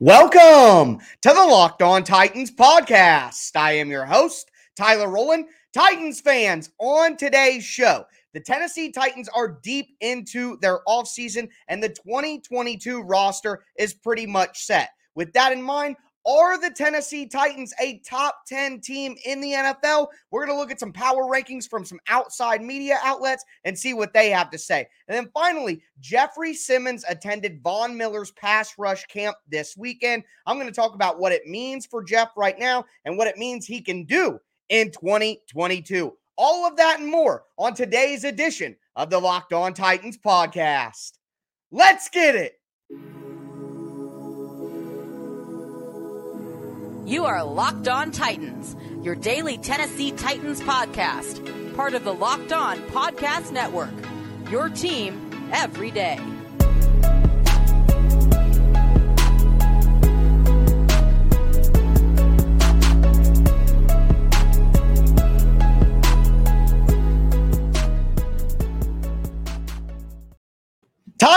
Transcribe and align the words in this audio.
Welcome 0.00 1.00
to 1.22 1.28
the 1.28 1.34
Locked 1.34 1.82
On 1.82 2.04
Titans 2.04 2.52
podcast. 2.52 3.56
I 3.56 3.72
am 3.72 3.90
your 3.90 4.04
host, 4.04 4.48
Tyler 4.76 5.08
Rowland. 5.08 5.46
Titans 5.74 6.20
fans, 6.20 6.70
on 6.78 7.16
today's 7.16 7.64
show, 7.64 8.04
the 8.32 8.38
Tennessee 8.38 8.92
Titans 8.92 9.28
are 9.30 9.58
deep 9.60 9.96
into 10.00 10.56
their 10.58 10.82
offseason 10.86 11.48
and 11.66 11.82
the 11.82 11.88
2022 11.88 13.02
roster 13.02 13.64
is 13.76 13.92
pretty 13.92 14.24
much 14.24 14.62
set. 14.62 14.90
With 15.16 15.32
that 15.32 15.50
in 15.50 15.60
mind, 15.60 15.96
are 16.28 16.60
the 16.60 16.70
Tennessee 16.70 17.26
Titans 17.26 17.72
a 17.80 18.00
top 18.00 18.42
10 18.46 18.80
team 18.80 19.16
in 19.24 19.40
the 19.40 19.52
NFL? 19.52 20.08
We're 20.30 20.44
going 20.44 20.54
to 20.54 20.60
look 20.60 20.70
at 20.70 20.78
some 20.78 20.92
power 20.92 21.22
rankings 21.22 21.68
from 21.68 21.84
some 21.84 22.00
outside 22.08 22.62
media 22.62 22.98
outlets 23.02 23.44
and 23.64 23.78
see 23.78 23.94
what 23.94 24.12
they 24.12 24.28
have 24.30 24.50
to 24.50 24.58
say. 24.58 24.86
And 25.08 25.16
then 25.16 25.30
finally, 25.32 25.82
Jeffrey 26.00 26.52
Simmons 26.52 27.04
attended 27.08 27.62
Von 27.62 27.96
Miller's 27.96 28.30
pass 28.32 28.74
rush 28.78 29.06
camp 29.06 29.36
this 29.48 29.76
weekend. 29.76 30.22
I'm 30.46 30.56
going 30.56 30.68
to 30.68 30.72
talk 30.72 30.94
about 30.94 31.18
what 31.18 31.32
it 31.32 31.46
means 31.46 31.86
for 31.86 32.04
Jeff 32.04 32.28
right 32.36 32.58
now 32.58 32.84
and 33.06 33.16
what 33.16 33.28
it 33.28 33.38
means 33.38 33.64
he 33.64 33.80
can 33.80 34.04
do 34.04 34.38
in 34.68 34.90
2022. 34.90 36.14
All 36.36 36.66
of 36.66 36.76
that 36.76 37.00
and 37.00 37.10
more 37.10 37.44
on 37.56 37.74
today's 37.74 38.24
edition 38.24 38.76
of 38.96 39.08
the 39.10 39.18
Locked 39.18 39.52
On 39.52 39.72
Titans 39.72 40.18
podcast. 40.18 41.12
Let's 41.70 42.08
get 42.08 42.36
it. 42.36 42.57
You 47.08 47.24
are 47.24 47.42
Locked 47.42 47.88
On 47.88 48.10
Titans, 48.10 48.76
your 49.02 49.14
daily 49.14 49.56
Tennessee 49.56 50.12
Titans 50.12 50.60
podcast, 50.60 51.74
part 51.74 51.94
of 51.94 52.04
the 52.04 52.12
Locked 52.12 52.52
On 52.52 52.76
Podcast 52.88 53.50
Network. 53.50 53.94
Your 54.50 54.68
team 54.68 55.30
every 55.50 55.90
day. 55.90 56.20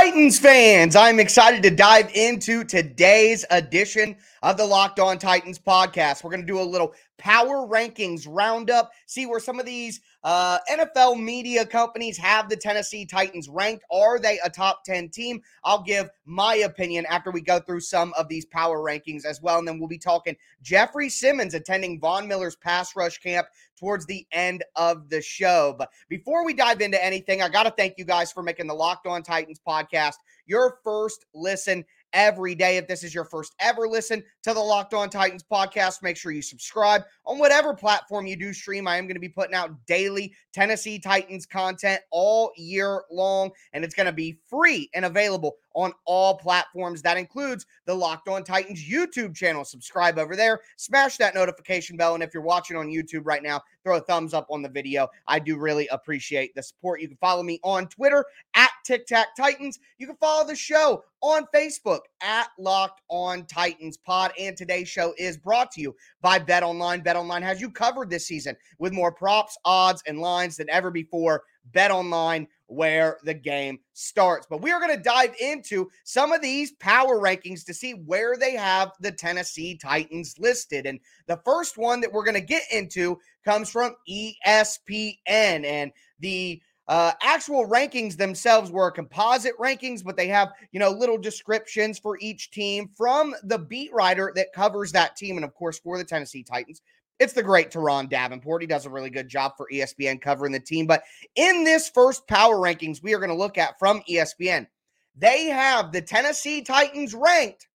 Titans 0.01 0.39
fans, 0.39 0.95
I'm 0.95 1.19
excited 1.19 1.61
to 1.61 1.69
dive 1.69 2.09
into 2.15 2.63
today's 2.63 3.45
edition 3.51 4.15
of 4.41 4.57
the 4.57 4.65
Locked 4.65 4.99
On 4.99 5.19
Titans 5.19 5.59
podcast. 5.59 6.23
We're 6.23 6.31
going 6.31 6.41
to 6.41 6.47
do 6.47 6.59
a 6.59 6.63
little 6.63 6.95
power 7.19 7.67
rankings 7.67 8.25
roundup, 8.27 8.91
see 9.05 9.27
where 9.27 9.39
some 9.39 9.59
of 9.59 9.67
these 9.67 10.01
uh, 10.23 10.57
NFL 10.71 11.21
media 11.21 11.67
companies 11.67 12.17
have 12.17 12.49
the 12.49 12.57
Tennessee 12.57 13.05
Titans 13.05 13.47
ranked. 13.47 13.85
Are 13.91 14.17
they 14.17 14.39
a 14.43 14.49
top 14.49 14.83
10 14.85 15.09
team? 15.09 15.39
I'll 15.63 15.83
give 15.83 16.09
my 16.25 16.55
opinion 16.55 17.05
after 17.07 17.29
we 17.29 17.41
go 17.41 17.59
through 17.59 17.81
some 17.81 18.11
of 18.17 18.27
these 18.27 18.45
power 18.45 18.79
rankings 18.79 19.23
as 19.23 19.39
well. 19.39 19.59
And 19.59 19.67
then 19.67 19.77
we'll 19.77 19.87
be 19.87 19.99
talking 19.99 20.35
Jeffrey 20.63 21.09
Simmons 21.09 21.53
attending 21.53 21.99
Von 21.99 22.27
Miller's 22.27 22.55
pass 22.55 22.95
rush 22.95 23.19
camp 23.19 23.45
towards 23.81 24.05
the 24.05 24.25
end 24.31 24.63
of 24.75 25.09
the 25.09 25.21
show. 25.21 25.75
But 25.77 25.89
before 26.07 26.45
we 26.45 26.53
dive 26.53 26.81
into 26.81 27.03
anything, 27.03 27.41
I 27.41 27.49
got 27.49 27.63
to 27.63 27.71
thank 27.71 27.95
you 27.97 28.05
guys 28.05 28.31
for 28.31 28.43
making 28.43 28.67
the 28.67 28.75
Locked 28.75 29.07
On 29.07 29.23
Titans 29.23 29.59
podcast 29.67 30.15
your 30.45 30.77
first 30.83 31.25
listen 31.33 31.83
every 32.13 32.55
day. 32.55 32.77
If 32.77 32.87
this 32.87 33.03
is 33.03 33.13
your 33.13 33.25
first 33.25 33.55
ever 33.59 33.87
listen 33.87 34.23
to 34.43 34.53
the 34.53 34.59
Locked 34.59 34.93
On 34.93 35.09
Titans 35.09 35.43
podcast, 35.43 36.03
make 36.03 36.17
sure 36.17 36.31
you 36.31 36.41
subscribe 36.41 37.03
on 37.25 37.39
whatever 37.39 37.73
platform 37.73 38.25
you 38.25 38.35
do 38.35 38.53
stream. 38.53 38.87
I 38.87 38.97
am 38.97 39.05
going 39.05 39.15
to 39.15 39.21
be 39.21 39.29
putting 39.29 39.55
out 39.55 39.85
daily 39.85 40.33
Tennessee 40.53 40.99
Titans 40.99 41.45
content 41.45 42.01
all 42.11 42.51
year 42.57 43.03
long, 43.11 43.51
and 43.73 43.83
it's 43.83 43.95
going 43.95 44.05
to 44.07 44.11
be 44.11 44.37
free 44.47 44.89
and 44.93 45.05
available 45.05 45.55
on 45.73 45.93
all 46.05 46.37
platforms. 46.37 47.01
That 47.01 47.17
includes 47.17 47.65
the 47.85 47.93
Locked 47.93 48.27
On 48.27 48.43
Titans 48.43 48.83
YouTube 48.83 49.35
channel. 49.35 49.63
Subscribe 49.63 50.17
over 50.17 50.35
there, 50.35 50.61
smash 50.77 51.17
that 51.17 51.35
notification 51.35 51.97
bell. 51.97 52.13
And 52.13 52.23
if 52.23 52.33
you're 52.33 52.43
watching 52.43 52.77
on 52.77 52.87
YouTube 52.87 53.21
right 53.25 53.43
now, 53.43 53.61
throw 53.83 53.97
a 53.97 54.01
thumbs 54.01 54.33
up 54.33 54.47
on 54.49 54.61
the 54.61 54.69
video. 54.69 55.07
I 55.27 55.39
do 55.39 55.57
really 55.57 55.87
appreciate 55.87 56.53
the 56.55 56.63
support. 56.63 57.01
You 57.01 57.07
can 57.07 57.17
follow 57.17 57.43
me 57.43 57.59
on 57.63 57.87
Twitter 57.87 58.25
at 58.55 58.70
Tic 58.83 59.05
Tac 59.05 59.35
Titans. 59.35 59.79
You 59.97 60.07
can 60.07 60.15
follow 60.17 60.45
the 60.45 60.55
show 60.55 61.03
on 61.21 61.45
Facebook 61.53 62.01
at 62.21 62.49
Locked 62.57 63.01
On 63.09 63.45
Titans 63.45 63.97
Pod. 63.97 64.31
And 64.39 64.57
today's 64.57 64.89
show 64.89 65.13
is 65.17 65.37
brought 65.37 65.71
to 65.71 65.81
you 65.81 65.95
by 66.21 66.39
Bet 66.39 66.63
Online. 66.63 67.01
Bet 67.01 67.15
Online 67.15 67.43
has 67.43 67.61
you 67.61 67.69
covered 67.69 68.09
this 68.09 68.27
season 68.27 68.55
with 68.79 68.93
more 68.93 69.11
props, 69.11 69.57
odds, 69.65 70.03
and 70.07 70.19
lines 70.19 70.57
than 70.57 70.69
ever 70.69 70.91
before. 70.91 71.43
Bet 71.71 71.91
Online 71.91 72.47
where 72.71 73.17
the 73.23 73.33
game 73.33 73.79
starts. 73.93 74.47
But 74.49 74.61
we 74.61 74.71
are 74.71 74.79
going 74.79 74.95
to 74.95 75.03
dive 75.03 75.35
into 75.41 75.89
some 76.05 76.31
of 76.31 76.41
these 76.41 76.71
power 76.73 77.19
rankings 77.19 77.65
to 77.65 77.73
see 77.73 77.91
where 77.91 78.37
they 78.37 78.53
have 78.55 78.91
the 79.01 79.11
Tennessee 79.11 79.75
Titans 79.75 80.35
listed. 80.39 80.85
And 80.85 80.99
the 81.27 81.41
first 81.43 81.77
one 81.77 81.99
that 82.01 82.11
we're 82.11 82.23
going 82.23 82.35
to 82.35 82.41
get 82.41 82.63
into 82.71 83.19
comes 83.43 83.69
from 83.69 83.95
ESPN. 84.09 85.17
And 85.65 85.91
the 86.19 86.61
uh, 86.91 87.13
actual 87.21 87.65
rankings 87.65 88.17
themselves 88.17 88.69
were 88.69 88.91
composite 88.91 89.57
rankings, 89.57 90.03
but 90.03 90.17
they 90.17 90.27
have, 90.27 90.51
you 90.73 90.79
know, 90.79 90.89
little 90.89 91.17
descriptions 91.17 91.97
for 91.97 92.17
each 92.19 92.51
team 92.51 92.89
from 92.97 93.33
the 93.43 93.57
beat 93.57 93.93
writer 93.93 94.33
that 94.35 94.51
covers 94.51 94.91
that 94.91 95.15
team. 95.15 95.37
And 95.37 95.45
of 95.45 95.53
course, 95.53 95.79
for 95.79 95.97
the 95.97 96.03
Tennessee 96.03 96.43
Titans, 96.43 96.81
it's 97.17 97.31
the 97.31 97.43
great 97.43 97.71
Turron 97.71 98.09
Davenport. 98.09 98.61
He 98.61 98.67
does 98.67 98.85
a 98.85 98.89
really 98.89 99.09
good 99.09 99.29
job 99.29 99.53
for 99.55 99.69
ESPN 99.71 100.19
covering 100.21 100.51
the 100.51 100.59
team. 100.59 100.85
But 100.85 101.03
in 101.35 101.63
this 101.63 101.87
first 101.87 102.27
power 102.27 102.57
rankings, 102.57 103.01
we 103.01 103.13
are 103.13 103.19
going 103.19 103.29
to 103.29 103.35
look 103.37 103.57
at 103.57 103.79
from 103.79 104.01
ESPN, 104.09 104.67
they 105.15 105.45
have 105.45 105.93
the 105.93 106.01
Tennessee 106.01 106.61
Titans 106.61 107.13
ranked, 107.13 107.69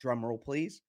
drum 0.00 0.24
roll 0.24 0.38
please, 0.38 0.80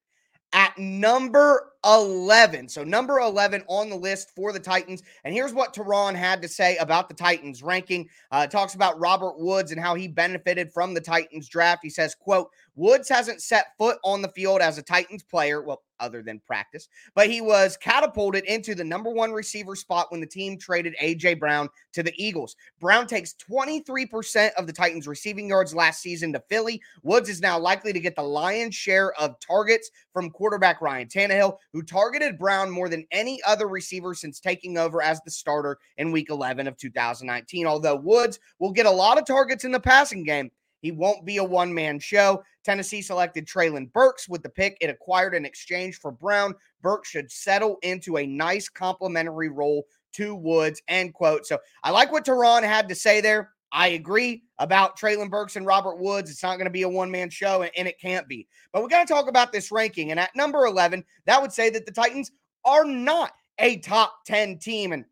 at 0.52 0.76
number 0.78 1.72
11. 1.84 2.68
So, 2.68 2.82
number 2.84 3.18
11 3.18 3.62
on 3.66 3.90
the 3.90 3.96
list 3.96 4.34
for 4.34 4.52
the 4.52 4.60
Titans. 4.60 5.02
And 5.24 5.34
here's 5.34 5.52
what 5.52 5.74
Turron 5.74 6.14
had 6.14 6.42
to 6.42 6.48
say 6.48 6.76
about 6.78 7.08
the 7.08 7.14
Titans 7.14 7.62
ranking. 7.62 8.08
Uh, 8.30 8.46
talks 8.46 8.74
about 8.74 8.98
Robert 8.98 9.38
Woods 9.38 9.72
and 9.72 9.80
how 9.80 9.94
he 9.94 10.08
benefited 10.08 10.72
from 10.72 10.94
the 10.94 11.00
Titans 11.00 11.48
draft. 11.48 11.80
He 11.82 11.90
says, 11.90 12.14
quote, 12.14 12.50
Woods 12.78 13.08
hasn't 13.08 13.42
set 13.42 13.76
foot 13.76 13.98
on 14.04 14.22
the 14.22 14.28
field 14.28 14.60
as 14.60 14.78
a 14.78 14.82
Titans 14.82 15.24
player. 15.24 15.62
Well, 15.62 15.82
other 16.00 16.22
than 16.22 16.40
practice. 16.46 16.88
But 17.14 17.30
he 17.30 17.40
was 17.40 17.76
catapulted 17.76 18.44
into 18.44 18.74
the 18.74 18.84
number 18.84 19.10
one 19.10 19.32
receiver 19.32 19.74
spot 19.74 20.10
when 20.10 20.20
the 20.20 20.26
team 20.26 20.58
traded 20.58 20.94
A.J. 21.00 21.34
Brown 21.34 21.68
to 21.92 22.02
the 22.02 22.12
Eagles. 22.16 22.56
Brown 22.80 23.06
takes 23.06 23.34
23% 23.50 24.52
of 24.54 24.66
the 24.66 24.72
Titans' 24.72 25.08
receiving 25.08 25.48
yards 25.48 25.74
last 25.74 26.00
season 26.00 26.32
to 26.32 26.42
Philly. 26.48 26.80
Woods 27.02 27.28
is 27.28 27.40
now 27.40 27.58
likely 27.58 27.92
to 27.92 28.00
get 28.00 28.16
the 28.16 28.22
lion's 28.22 28.74
share 28.74 29.12
of 29.20 29.38
targets 29.40 29.90
from 30.12 30.30
quarterback 30.30 30.80
Ryan 30.80 31.08
Tannehill, 31.08 31.56
who 31.72 31.82
targeted 31.82 32.38
Brown 32.38 32.70
more 32.70 32.88
than 32.88 33.06
any 33.10 33.40
other 33.46 33.68
receiver 33.68 34.14
since 34.14 34.40
taking 34.40 34.78
over 34.78 35.02
as 35.02 35.20
the 35.22 35.30
starter 35.30 35.78
in 35.96 36.12
week 36.12 36.30
11 36.30 36.66
of 36.66 36.76
2019. 36.76 37.66
Although 37.66 37.96
Woods 37.96 38.38
will 38.58 38.72
get 38.72 38.86
a 38.86 38.90
lot 38.90 39.18
of 39.18 39.26
targets 39.26 39.64
in 39.64 39.72
the 39.72 39.80
passing 39.80 40.24
game, 40.24 40.50
he 40.80 40.92
won't 40.92 41.24
be 41.24 41.38
a 41.38 41.44
one 41.44 41.72
man 41.72 41.98
show. 41.98 42.42
Tennessee 42.64 43.02
selected 43.02 43.46
Treylon 43.46 43.92
Burks 43.92 44.28
with 44.28 44.42
the 44.42 44.48
pick 44.48 44.76
it 44.80 44.90
acquired 44.90 45.34
in 45.34 45.44
exchange 45.44 45.98
for 45.98 46.10
Brown. 46.10 46.54
Burks 46.82 47.08
should 47.08 47.30
settle 47.30 47.78
into 47.82 48.18
a 48.18 48.26
nice 48.26 48.68
complementary 48.68 49.48
role 49.48 49.84
to 50.14 50.34
Woods. 50.34 50.82
End 50.88 51.14
quote. 51.14 51.46
So 51.46 51.58
I 51.82 51.90
like 51.90 52.12
what 52.12 52.24
Turron 52.24 52.62
had 52.62 52.88
to 52.88 52.94
say 52.94 53.20
there. 53.20 53.50
I 53.70 53.88
agree 53.88 54.44
about 54.58 54.98
Treylon 54.98 55.30
Burks 55.30 55.56
and 55.56 55.66
Robert 55.66 55.98
Woods. 55.98 56.30
It's 56.30 56.42
not 56.42 56.56
going 56.56 56.66
to 56.66 56.70
be 56.70 56.82
a 56.82 56.88
one 56.88 57.10
man 57.10 57.28
show, 57.28 57.62
and, 57.62 57.70
and 57.76 57.86
it 57.86 58.00
can't 58.00 58.26
be. 58.26 58.46
But 58.72 58.82
we 58.82 58.88
got 58.88 59.06
to 59.06 59.12
talk 59.12 59.28
about 59.28 59.52
this 59.52 59.70
ranking. 59.70 60.10
And 60.10 60.18
at 60.18 60.34
number 60.34 60.64
11, 60.66 61.04
that 61.26 61.40
would 61.40 61.52
say 61.52 61.68
that 61.70 61.84
the 61.84 61.92
Titans 61.92 62.32
are 62.64 62.84
not 62.84 63.32
a 63.58 63.78
top 63.78 64.24
10 64.26 64.58
team. 64.58 64.92
And 64.92 65.04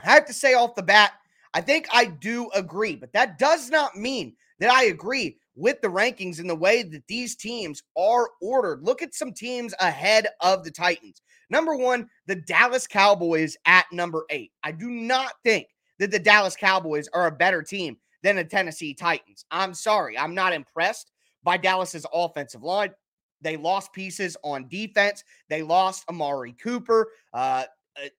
I 0.00 0.10
have 0.10 0.26
to 0.26 0.32
say 0.32 0.54
off 0.54 0.74
the 0.74 0.82
bat, 0.82 1.12
I 1.54 1.60
think 1.60 1.86
I 1.92 2.06
do 2.06 2.50
agree, 2.54 2.96
but 2.96 3.12
that 3.12 3.38
does 3.38 3.68
not 3.68 3.94
mean 3.94 4.34
that 4.62 4.70
I 4.70 4.84
agree 4.84 5.38
with 5.56 5.80
the 5.80 5.88
rankings 5.88 6.38
and 6.38 6.48
the 6.48 6.54
way 6.54 6.84
that 6.84 7.02
these 7.08 7.34
teams 7.34 7.82
are 7.98 8.30
ordered. 8.40 8.84
Look 8.84 9.02
at 9.02 9.12
some 9.12 9.32
teams 9.32 9.74
ahead 9.80 10.28
of 10.40 10.62
the 10.62 10.70
Titans. 10.70 11.20
Number 11.50 11.74
one, 11.74 12.08
the 12.28 12.36
Dallas 12.36 12.86
Cowboys 12.86 13.56
at 13.66 13.86
number 13.90 14.24
eight. 14.30 14.52
I 14.62 14.70
do 14.70 14.88
not 14.88 15.32
think 15.42 15.66
that 15.98 16.12
the 16.12 16.18
Dallas 16.20 16.54
Cowboys 16.54 17.08
are 17.12 17.26
a 17.26 17.32
better 17.32 17.60
team 17.60 17.96
than 18.22 18.36
the 18.36 18.44
Tennessee 18.44 18.94
Titans. 18.94 19.44
I'm 19.50 19.74
sorry. 19.74 20.16
I'm 20.16 20.32
not 20.32 20.52
impressed 20.52 21.10
by 21.42 21.56
Dallas's 21.56 22.06
offensive 22.14 22.62
line. 22.62 22.92
They 23.40 23.56
lost 23.56 23.92
pieces 23.92 24.36
on 24.44 24.68
defense. 24.68 25.24
They 25.48 25.62
lost 25.62 26.04
Amari 26.08 26.52
Cooper. 26.52 27.08
Uh, 27.34 27.64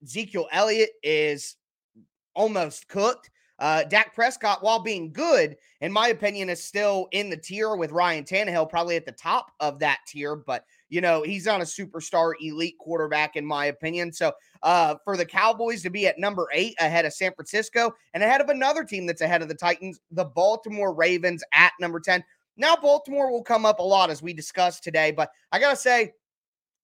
Ezekiel 0.03 0.49
Elliott 0.51 0.91
is 1.03 1.55
almost 2.35 2.89
cooked. 2.89 3.29
Uh, 3.59 3.83
Dak 3.83 4.13
Prescott, 4.15 4.63
while 4.63 4.79
being 4.79 5.11
good, 5.13 5.55
in 5.81 5.91
my 5.91 6.07
opinion, 6.09 6.49
is 6.49 6.63
still 6.63 7.07
in 7.11 7.29
the 7.29 7.37
tier 7.37 7.75
with 7.75 7.91
Ryan 7.91 8.23
Tannehill, 8.23 8.69
probably 8.69 8.95
at 8.95 9.05
the 9.05 9.11
top 9.11 9.51
of 9.59 9.79
that 9.79 9.99
tier. 10.07 10.35
But 10.35 10.65
you 10.89 11.01
know, 11.01 11.23
he's 11.23 11.47
not 11.47 11.59
a 11.59 11.63
superstar 11.63 12.33
elite 12.39 12.77
quarterback, 12.77 13.35
in 13.35 13.43
my 13.43 13.65
opinion. 13.65 14.13
So, 14.13 14.31
uh, 14.61 14.95
for 15.03 15.17
the 15.17 15.25
Cowboys 15.25 15.81
to 15.81 15.89
be 15.89 16.05
at 16.05 16.19
number 16.19 16.47
eight 16.53 16.75
ahead 16.79 17.05
of 17.05 17.13
San 17.13 17.33
Francisco 17.33 17.91
and 18.13 18.21
ahead 18.21 18.41
of 18.41 18.49
another 18.49 18.83
team 18.83 19.07
that's 19.07 19.21
ahead 19.21 19.41
of 19.41 19.47
the 19.47 19.55
Titans, 19.55 19.99
the 20.11 20.25
Baltimore 20.25 20.93
Ravens 20.93 21.43
at 21.51 21.71
number 21.79 21.99
10, 21.99 22.23
Now, 22.57 22.75
Baltimore 22.75 23.31
will 23.31 23.41
come 23.43 23.65
up 23.65 23.79
a 23.79 23.83
lot 23.83 24.11
as 24.11 24.21
we 24.21 24.33
discussed 24.33 24.83
today, 24.83 25.11
but 25.11 25.31
I 25.51 25.59
got 25.59 25.71
to 25.71 25.75
say, 25.75 26.13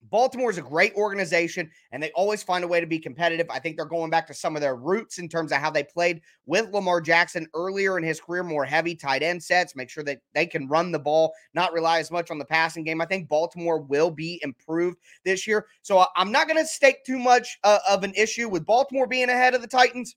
Baltimore 0.04 0.50
is 0.50 0.58
a 0.58 0.62
great 0.62 0.94
organization 0.96 1.70
and 1.92 2.02
they 2.02 2.12
always 2.12 2.42
find 2.42 2.64
a 2.64 2.68
way 2.68 2.80
to 2.80 2.88
be 2.88 3.00
competitive. 3.00 3.48
I 3.50 3.60
think 3.60 3.76
they're 3.76 3.86
going 3.86 4.10
back 4.10 4.28
to 4.28 4.34
some 4.34 4.56
of 4.56 4.62
their 4.62 4.76
roots 4.76 5.20
in 5.20 5.28
terms 5.28 5.52
of 5.52 5.60
how 5.60 5.70
they 5.70 5.84
played 5.84 6.22
with 6.46 6.70
Lamar 6.74 7.02
Jackson 7.02 7.48
earlier 7.54 7.98
in 7.98 8.04
his 8.04 8.22
career, 8.22 8.44
more 8.44 8.66
heavy 8.66 8.96
tight 8.96 9.24
end 9.24 9.44
sets, 9.44 9.76
make 9.76 9.90
sure 9.90 10.04
that 10.06 10.20
they 10.34 10.46
can 10.46 10.68
run 10.68 10.92
the 10.92 11.00
ball, 11.00 11.34
not 11.54 11.74
rely 11.74 12.00
as 12.00 12.12
much 12.12 12.32
on 12.32 12.40
the 12.40 12.46
passing 12.46 12.84
game. 12.84 13.02
I 13.02 13.06
think 13.06 13.28
Baltimore 13.28 13.82
will 13.82 14.12
be 14.12 14.40
improved 14.42 14.98
this 15.26 15.46
year. 15.46 15.68
So 15.82 16.06
I'm 16.16 16.32
not 16.32 16.48
going 16.48 16.62
to 16.62 16.66
stake 16.66 17.04
too 17.06 17.20
much 17.20 17.60
uh, 17.64 17.80
of 17.88 18.04
an 18.04 18.14
issue 18.16 18.48
with 18.48 18.66
Baltimore 18.66 19.08
being 19.08 19.30
ahead 19.30 19.54
of 19.54 19.62
the 19.62 19.68
Titans. 19.68 20.16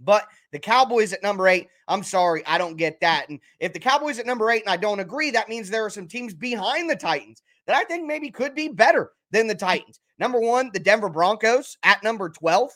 But 0.00 0.26
the 0.50 0.58
Cowboys 0.58 1.12
at 1.12 1.22
number 1.22 1.46
eight, 1.46 1.68
I'm 1.86 2.02
sorry, 2.02 2.44
I 2.46 2.58
don't 2.58 2.76
get 2.76 3.00
that. 3.00 3.28
And 3.28 3.38
if 3.60 3.72
the 3.72 3.78
Cowboys 3.78 4.18
at 4.18 4.26
number 4.26 4.50
eight 4.50 4.62
and 4.62 4.70
I 4.70 4.76
don't 4.76 4.98
agree, 4.98 5.30
that 5.30 5.48
means 5.48 5.70
there 5.70 5.84
are 5.84 5.90
some 5.90 6.08
teams 6.08 6.34
behind 6.34 6.90
the 6.90 6.96
Titans 6.96 7.42
that 7.66 7.76
I 7.76 7.84
think 7.84 8.06
maybe 8.06 8.30
could 8.30 8.54
be 8.54 8.68
better 8.68 9.12
than 9.30 9.46
the 9.46 9.54
mm. 9.54 9.60
Titans. 9.60 10.00
Number 10.18 10.40
one, 10.40 10.70
the 10.72 10.80
Denver 10.80 11.08
Broncos 11.08 11.76
at 11.82 12.02
number 12.02 12.28
12. 12.28 12.70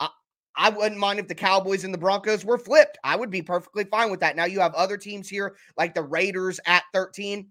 I, 0.00 0.08
I 0.56 0.70
wouldn't 0.70 1.00
mind 1.00 1.18
if 1.18 1.28
the 1.28 1.34
Cowboys 1.34 1.84
and 1.84 1.92
the 1.92 1.98
Broncos 1.98 2.44
were 2.44 2.58
flipped. 2.58 2.98
I 3.02 3.16
would 3.16 3.30
be 3.30 3.42
perfectly 3.42 3.84
fine 3.84 4.10
with 4.10 4.20
that. 4.20 4.36
Now 4.36 4.44
you 4.44 4.60
have 4.60 4.74
other 4.74 4.96
teams 4.96 5.28
here 5.28 5.56
like 5.76 5.94
the 5.94 6.02
Raiders 6.02 6.60
at 6.66 6.84
13. 6.92 7.48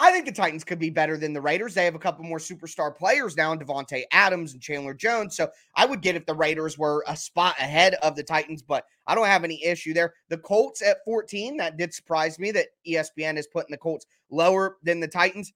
I 0.00 0.10
think 0.10 0.26
the 0.26 0.32
Titans 0.32 0.64
could 0.64 0.80
be 0.80 0.90
better 0.90 1.16
than 1.16 1.32
the 1.32 1.40
Raiders. 1.40 1.72
They 1.72 1.84
have 1.84 1.94
a 1.94 2.00
couple 2.00 2.24
more 2.24 2.38
superstar 2.38 2.94
players 2.94 3.36
now, 3.36 3.54
Davante 3.54 4.02
Adams 4.10 4.52
and 4.52 4.60
Chandler 4.60 4.92
Jones. 4.92 5.36
So 5.36 5.48
I 5.76 5.86
would 5.86 6.00
get 6.00 6.16
if 6.16 6.26
the 6.26 6.34
Raiders 6.34 6.76
were 6.76 7.04
a 7.06 7.16
spot 7.16 7.54
ahead 7.58 7.94
of 8.02 8.16
the 8.16 8.24
Titans, 8.24 8.60
but 8.60 8.84
I 9.06 9.14
don't 9.14 9.26
have 9.26 9.44
any 9.44 9.62
issue 9.64 9.94
there. 9.94 10.14
The 10.30 10.38
Colts 10.38 10.82
at 10.82 11.04
14, 11.04 11.56
that 11.58 11.76
did 11.76 11.94
surprise 11.94 12.40
me 12.40 12.50
that 12.50 12.68
ESPN 12.86 13.38
is 13.38 13.46
putting 13.46 13.70
the 13.70 13.78
Colts 13.78 14.06
lower 14.30 14.78
than 14.82 14.98
the 14.98 15.06
Titans. 15.06 15.52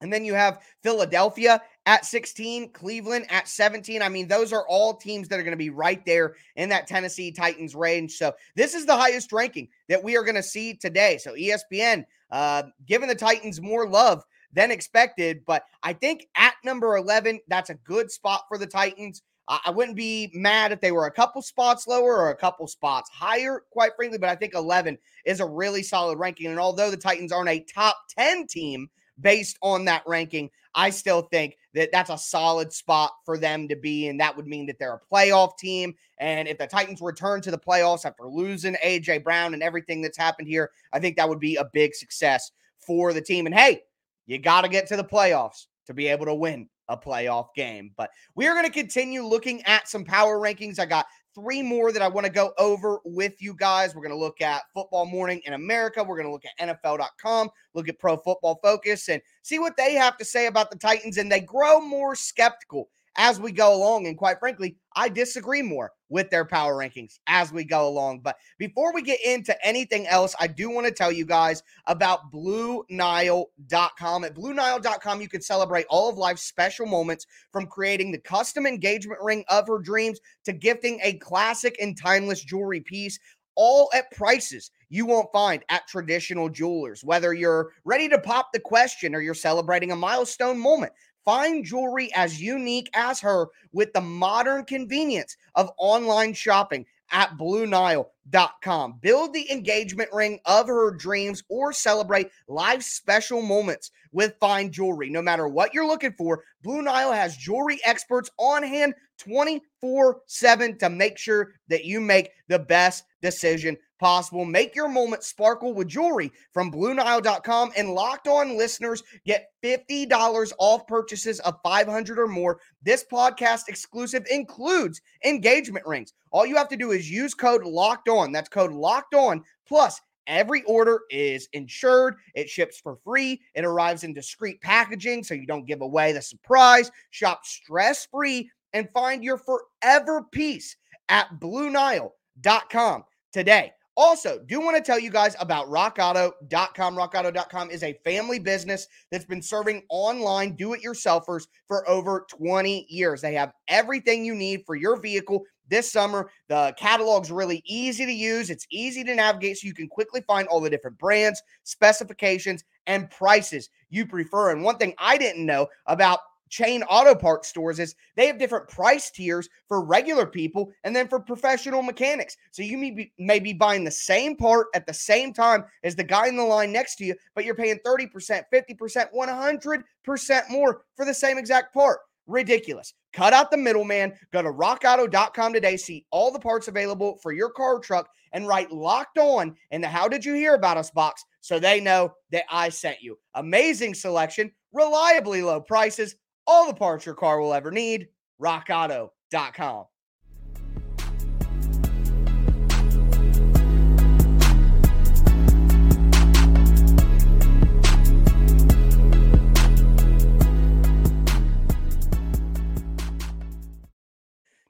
And 0.00 0.12
then 0.12 0.24
you 0.24 0.34
have 0.34 0.62
Philadelphia 0.82 1.60
at 1.86 2.04
16, 2.04 2.72
Cleveland 2.72 3.26
at 3.28 3.48
17. 3.48 4.00
I 4.02 4.08
mean, 4.08 4.28
those 4.28 4.52
are 4.52 4.66
all 4.68 4.94
teams 4.94 5.28
that 5.28 5.38
are 5.38 5.42
going 5.42 5.52
to 5.52 5.58
be 5.58 5.70
right 5.70 6.04
there 6.06 6.36
in 6.56 6.68
that 6.70 6.86
Tennessee 6.86 7.32
Titans 7.32 7.74
range. 7.74 8.16
So 8.16 8.32
this 8.54 8.74
is 8.74 8.86
the 8.86 8.96
highest 8.96 9.32
ranking 9.32 9.68
that 9.88 10.02
we 10.02 10.16
are 10.16 10.24
going 10.24 10.36
to 10.36 10.42
see 10.42 10.74
today. 10.74 11.18
So 11.18 11.34
ESPN 11.34 12.04
uh, 12.30 12.64
giving 12.86 13.08
the 13.08 13.14
Titans 13.14 13.60
more 13.60 13.88
love 13.88 14.24
than 14.52 14.70
expected. 14.70 15.44
But 15.46 15.64
I 15.82 15.92
think 15.92 16.28
at 16.36 16.54
number 16.64 16.96
11, 16.96 17.40
that's 17.48 17.70
a 17.70 17.74
good 17.74 18.10
spot 18.10 18.44
for 18.48 18.58
the 18.58 18.66
Titans. 18.66 19.22
I 19.48 19.70
wouldn't 19.70 19.96
be 19.96 20.30
mad 20.32 20.70
if 20.70 20.80
they 20.80 20.92
were 20.92 21.06
a 21.06 21.10
couple 21.10 21.42
spots 21.42 21.88
lower 21.88 22.16
or 22.18 22.30
a 22.30 22.36
couple 22.36 22.68
spots 22.68 23.10
higher, 23.10 23.64
quite 23.70 23.90
frankly, 23.96 24.16
but 24.16 24.28
I 24.28 24.36
think 24.36 24.54
11 24.54 24.96
is 25.24 25.40
a 25.40 25.46
really 25.46 25.82
solid 25.82 26.20
ranking. 26.20 26.46
And 26.46 26.60
although 26.60 26.88
the 26.88 26.96
Titans 26.96 27.32
aren't 27.32 27.48
a 27.48 27.58
top 27.58 27.96
10 28.16 28.46
team, 28.46 28.88
based 29.20 29.58
on 29.62 29.84
that 29.86 30.02
ranking, 30.06 30.50
I 30.74 30.90
still 30.90 31.22
think 31.22 31.56
that 31.74 31.90
that's 31.92 32.10
a 32.10 32.18
solid 32.18 32.72
spot 32.72 33.12
for 33.24 33.38
them 33.38 33.68
to 33.68 33.76
be. 33.76 34.08
And 34.08 34.20
that 34.20 34.36
would 34.36 34.46
mean 34.46 34.66
that 34.66 34.78
they're 34.78 34.94
a 34.94 35.14
playoff 35.14 35.56
team. 35.58 35.94
And 36.18 36.48
if 36.48 36.58
the 36.58 36.66
Titans 36.66 37.00
return 37.00 37.40
to 37.42 37.50
the 37.50 37.58
playoffs 37.58 38.04
after 38.04 38.26
losing 38.26 38.76
A.J. 38.82 39.18
Brown 39.18 39.54
and 39.54 39.62
everything 39.62 40.00
that's 40.00 40.18
happened 40.18 40.48
here, 40.48 40.70
I 40.92 41.00
think 41.00 41.16
that 41.16 41.28
would 41.28 41.40
be 41.40 41.56
a 41.56 41.68
big 41.72 41.94
success 41.94 42.52
for 42.78 43.12
the 43.12 43.20
team. 43.20 43.46
And 43.46 43.54
hey, 43.54 43.82
you 44.26 44.38
got 44.38 44.62
to 44.62 44.68
get 44.68 44.86
to 44.88 44.96
the 44.96 45.04
playoffs 45.04 45.66
to 45.86 45.94
be 45.94 46.06
able 46.06 46.26
to 46.26 46.34
win 46.34 46.68
a 46.88 46.96
playoff 46.96 47.48
game. 47.54 47.92
But 47.96 48.10
we 48.34 48.46
are 48.46 48.54
going 48.54 48.66
to 48.66 48.72
continue 48.72 49.24
looking 49.24 49.62
at 49.62 49.88
some 49.88 50.04
power 50.04 50.38
rankings. 50.38 50.78
I 50.78 50.86
got 50.86 51.06
three 51.34 51.62
more 51.62 51.92
that 51.92 52.02
I 52.02 52.08
want 52.08 52.26
to 52.26 52.32
go 52.32 52.52
over 52.58 52.98
with 53.04 53.40
you 53.40 53.54
guys. 53.54 53.94
We're 53.94 54.02
going 54.02 54.14
to 54.14 54.18
look 54.18 54.40
at 54.40 54.62
Football 54.74 55.06
Morning 55.06 55.40
in 55.44 55.52
America. 55.52 56.02
We're 56.02 56.16
going 56.16 56.26
to 56.26 56.32
look 56.32 56.44
at 56.44 56.82
NFL.com, 56.82 57.50
look 57.74 57.88
at 57.88 57.98
Pro 57.98 58.16
Football 58.16 58.58
Focus, 58.62 59.08
and 59.08 59.22
see 59.42 59.58
what 59.58 59.76
they 59.76 59.94
have 59.94 60.16
to 60.18 60.24
say 60.24 60.46
about 60.46 60.70
the 60.70 60.78
Titans. 60.78 61.18
And 61.18 61.30
they 61.30 61.40
grow 61.40 61.80
more 61.80 62.14
skeptical 62.14 62.88
as 63.16 63.40
we 63.40 63.52
go 63.52 63.74
along. 63.74 64.06
And 64.06 64.16
quite 64.16 64.38
frankly, 64.38 64.76
I 64.94 65.08
disagree 65.08 65.62
more 65.62 65.92
with 66.08 66.30
their 66.30 66.44
power 66.44 66.74
rankings 66.74 67.18
as 67.26 67.52
we 67.52 67.64
go 67.64 67.88
along. 67.88 68.20
But 68.20 68.36
before 68.58 68.92
we 68.92 69.02
get 69.02 69.20
into 69.24 69.56
anything 69.66 70.06
else, 70.06 70.34
I 70.40 70.46
do 70.46 70.70
want 70.70 70.86
to 70.86 70.92
tell 70.92 71.12
you 71.12 71.24
guys 71.24 71.62
about 71.86 72.32
BlueNile.com. 72.32 74.24
At 74.24 74.34
BlueNile.com, 74.34 75.20
you 75.20 75.28
can 75.28 75.42
celebrate 75.42 75.86
all 75.88 76.08
of 76.08 76.18
life's 76.18 76.42
special 76.42 76.86
moments 76.86 77.26
from 77.52 77.66
creating 77.66 78.12
the 78.12 78.18
custom 78.18 78.66
engagement 78.66 79.20
ring 79.22 79.44
of 79.48 79.66
her 79.68 79.78
dreams 79.78 80.20
to 80.44 80.52
gifting 80.52 81.00
a 81.02 81.14
classic 81.14 81.76
and 81.80 81.96
timeless 81.96 82.42
jewelry 82.42 82.80
piece 82.80 83.18
all 83.56 83.90
at 83.92 84.10
prices 84.12 84.70
you 84.88 85.06
won't 85.06 85.32
find 85.32 85.62
at 85.68 85.86
traditional 85.86 86.48
jewelers. 86.48 87.04
Whether 87.04 87.32
you're 87.32 87.72
ready 87.84 88.08
to 88.08 88.18
pop 88.18 88.52
the 88.52 88.58
question 88.60 89.14
or 89.14 89.20
you're 89.20 89.34
celebrating 89.34 89.92
a 89.92 89.96
milestone 89.96 90.58
moment, 90.58 90.92
Find 91.24 91.64
jewelry 91.64 92.10
as 92.14 92.40
unique 92.40 92.90
as 92.94 93.20
her 93.20 93.48
with 93.72 93.92
the 93.92 94.00
modern 94.00 94.64
convenience 94.64 95.36
of 95.54 95.70
online 95.78 96.32
shopping 96.32 96.86
at 97.12 97.36
BlueNile.com. 97.36 98.98
Build 99.00 99.34
the 99.34 99.50
engagement 99.50 100.10
ring 100.12 100.38
of 100.44 100.66
her 100.66 100.92
dreams 100.92 101.42
or 101.48 101.72
celebrate 101.72 102.30
life 102.48 102.82
special 102.82 103.42
moments 103.42 103.90
with 104.12 104.36
fine 104.40 104.70
jewelry. 104.70 105.10
No 105.10 105.22
matter 105.22 105.48
what 105.48 105.74
you're 105.74 105.86
looking 105.86 106.12
for, 106.12 106.44
Blue 106.62 106.82
Nile 106.82 107.12
has 107.12 107.36
jewelry 107.36 107.78
experts 107.84 108.30
on 108.38 108.62
hand 108.62 108.94
24 109.18 110.20
7 110.26 110.78
to 110.78 110.88
make 110.88 111.18
sure 111.18 111.52
that 111.68 111.84
you 111.84 112.00
make 112.00 112.30
the 112.48 112.58
best 112.58 113.04
decision 113.22 113.76
possible. 114.00 114.44
Make 114.44 114.74
your 114.74 114.88
moment 114.88 115.22
sparkle 115.22 115.72
with 115.72 115.86
jewelry 115.86 116.32
from 116.52 116.72
BlueNile.com 116.72 117.72
and 117.76 117.94
locked 117.94 118.26
on 118.26 118.58
listeners 118.58 119.04
get 119.24 119.50
$50 119.62 120.52
off 120.58 120.86
purchases 120.88 121.38
of 121.40 121.60
500 121.62 122.18
or 122.18 122.26
more. 122.26 122.58
This 122.82 123.04
podcast 123.04 123.68
exclusive 123.68 124.26
includes 124.30 125.00
engagement 125.24 125.86
rings. 125.86 126.14
All 126.32 126.46
you 126.46 126.56
have 126.56 126.68
to 126.70 126.76
do 126.76 126.90
is 126.90 127.08
use 127.08 127.34
code 127.34 127.64
locked 127.64 128.08
on. 128.08 128.32
That's 128.32 128.48
code 128.48 128.72
locked 128.72 129.14
on. 129.14 129.44
Plus, 129.68 130.00
Every 130.26 130.62
order 130.62 131.00
is 131.10 131.48
insured. 131.54 132.14
It 132.34 132.48
ships 132.48 132.78
for 132.78 132.98
free. 133.02 133.40
It 133.54 133.64
arrives 133.64 134.04
in 134.04 134.12
discreet 134.12 134.60
packaging 134.60 135.24
so 135.24 135.34
you 135.34 135.44
don't 135.44 135.66
give 135.66 135.80
away 135.80 136.12
the 136.12 136.22
surprise. 136.22 136.88
Shop 137.10 137.44
stress 137.44 138.06
free 138.06 138.48
and 138.72 138.88
find 138.94 139.24
your 139.24 139.38
forever 139.38 140.22
piece 140.30 140.76
at 141.08 141.28
BlueNile.com 141.40 143.04
today. 143.32 143.72
Also, 144.02 144.38
do 144.46 144.62
want 144.62 144.74
to 144.78 144.82
tell 144.82 144.98
you 144.98 145.10
guys 145.10 145.36
about 145.40 145.66
rockauto.com. 145.66 146.96
Rockauto.com 146.96 147.70
is 147.70 147.82
a 147.82 147.92
family 148.02 148.38
business 148.38 148.86
that's 149.10 149.26
been 149.26 149.42
serving 149.42 149.82
online 149.90 150.56
do 150.56 150.72
it 150.72 150.82
yourselfers 150.82 151.46
for 151.68 151.86
over 151.86 152.24
20 152.30 152.86
years. 152.88 153.20
They 153.20 153.34
have 153.34 153.52
everything 153.68 154.24
you 154.24 154.34
need 154.34 154.62
for 154.64 154.74
your 154.74 154.98
vehicle 154.98 155.44
this 155.68 155.92
summer. 155.92 156.30
The 156.48 156.74
catalog's 156.78 157.30
really 157.30 157.62
easy 157.66 158.06
to 158.06 158.12
use, 158.12 158.48
it's 158.48 158.66
easy 158.70 159.04
to 159.04 159.14
navigate, 159.14 159.58
so 159.58 159.66
you 159.66 159.74
can 159.74 159.86
quickly 159.86 160.22
find 160.26 160.48
all 160.48 160.62
the 160.62 160.70
different 160.70 160.96
brands, 160.96 161.42
specifications, 161.64 162.64
and 162.86 163.10
prices 163.10 163.68
you 163.90 164.06
prefer. 164.06 164.52
And 164.52 164.64
one 164.64 164.78
thing 164.78 164.94
I 164.96 165.18
didn't 165.18 165.44
know 165.44 165.66
about 165.84 166.20
chain 166.50 166.82
auto 166.82 167.14
parts 167.14 167.48
stores 167.48 167.78
is 167.78 167.94
they 168.16 168.26
have 168.26 168.38
different 168.38 168.68
price 168.68 169.10
tiers 169.10 169.48
for 169.66 169.82
regular 169.82 170.26
people 170.26 170.70
and 170.84 170.94
then 170.94 171.08
for 171.08 171.18
professional 171.18 171.82
mechanics. 171.82 172.36
So 172.50 172.62
you 172.62 172.76
may 172.76 172.90
be, 172.90 173.12
may 173.18 173.38
be 173.38 173.52
buying 173.52 173.84
the 173.84 173.90
same 173.90 174.36
part 174.36 174.66
at 174.74 174.86
the 174.86 174.92
same 174.92 175.32
time 175.32 175.64
as 175.82 175.96
the 175.96 176.04
guy 176.04 176.28
in 176.28 176.36
the 176.36 176.42
line 176.42 176.72
next 176.72 176.96
to 176.96 177.04
you, 177.04 177.14
but 177.34 177.44
you're 177.44 177.54
paying 177.54 177.78
30%, 177.86 178.42
50%, 178.52 179.06
100% 179.14 180.50
more 180.50 180.82
for 180.96 181.04
the 181.06 181.14
same 181.14 181.38
exact 181.38 181.72
part. 181.72 182.00
Ridiculous. 182.26 182.94
Cut 183.12 183.32
out 183.32 183.50
the 183.50 183.56
middleman. 183.56 184.12
Go 184.32 184.42
to 184.42 184.52
rockauto.com 184.52 185.52
today. 185.52 185.76
See 185.76 186.06
all 186.10 186.30
the 186.30 186.38
parts 186.38 186.68
available 186.68 187.18
for 187.22 187.32
your 187.32 187.50
car 187.50 187.76
or 187.76 187.80
truck 187.80 188.08
and 188.32 188.46
write 188.46 188.70
locked 188.70 189.18
on 189.18 189.56
in 189.70 189.80
the 189.80 189.88
How 189.88 190.06
Did 190.06 190.24
You 190.24 190.34
Hear 190.34 190.54
About 190.54 190.76
Us 190.76 190.90
box 190.90 191.24
so 191.40 191.58
they 191.58 191.80
know 191.80 192.12
that 192.30 192.44
I 192.50 192.68
sent 192.68 193.02
you. 193.02 193.18
Amazing 193.34 193.94
selection, 193.94 194.52
reliably 194.72 195.42
low 195.42 195.60
prices, 195.60 196.14
all 196.50 196.66
the 196.66 196.74
parts 196.74 197.06
your 197.06 197.14
car 197.14 197.40
will 197.40 197.54
ever 197.54 197.70
need. 197.70 198.08
RockAuto.com. 198.42 199.84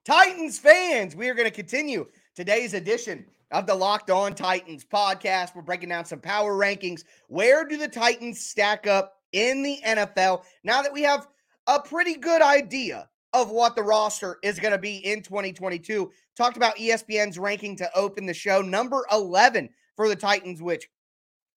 Titans 0.04 0.58
fans, 0.58 1.16
we 1.16 1.28
are 1.30 1.34
going 1.34 1.48
to 1.48 1.50
continue 1.50 2.06
today's 2.34 2.74
edition 2.74 3.24
of 3.52 3.66
the 3.66 3.74
Locked 3.74 4.10
On 4.10 4.34
Titans 4.34 4.84
podcast. 4.84 5.54
We're 5.54 5.62
breaking 5.62 5.88
down 5.88 6.04
some 6.04 6.20
power 6.20 6.52
rankings. 6.58 7.04
Where 7.28 7.64
do 7.64 7.78
the 7.78 7.88
Titans 7.88 8.44
stack 8.44 8.86
up 8.86 9.14
in 9.32 9.62
the 9.62 9.78
NFL 9.86 10.42
now 10.62 10.82
that 10.82 10.92
we 10.92 11.02
have 11.02 11.28
a 11.70 11.80
pretty 11.80 12.16
good 12.16 12.42
idea 12.42 13.08
of 13.32 13.50
what 13.50 13.76
the 13.76 13.82
roster 13.82 14.38
is 14.42 14.58
going 14.58 14.72
to 14.72 14.78
be 14.78 14.96
in 14.98 15.22
2022. 15.22 16.10
Talked 16.36 16.56
about 16.56 16.76
ESPN's 16.76 17.38
ranking 17.38 17.76
to 17.76 17.90
open 17.96 18.26
the 18.26 18.34
show, 18.34 18.60
number 18.60 19.06
11 19.12 19.68
for 19.94 20.08
the 20.08 20.16
Titans, 20.16 20.60
which 20.60 20.88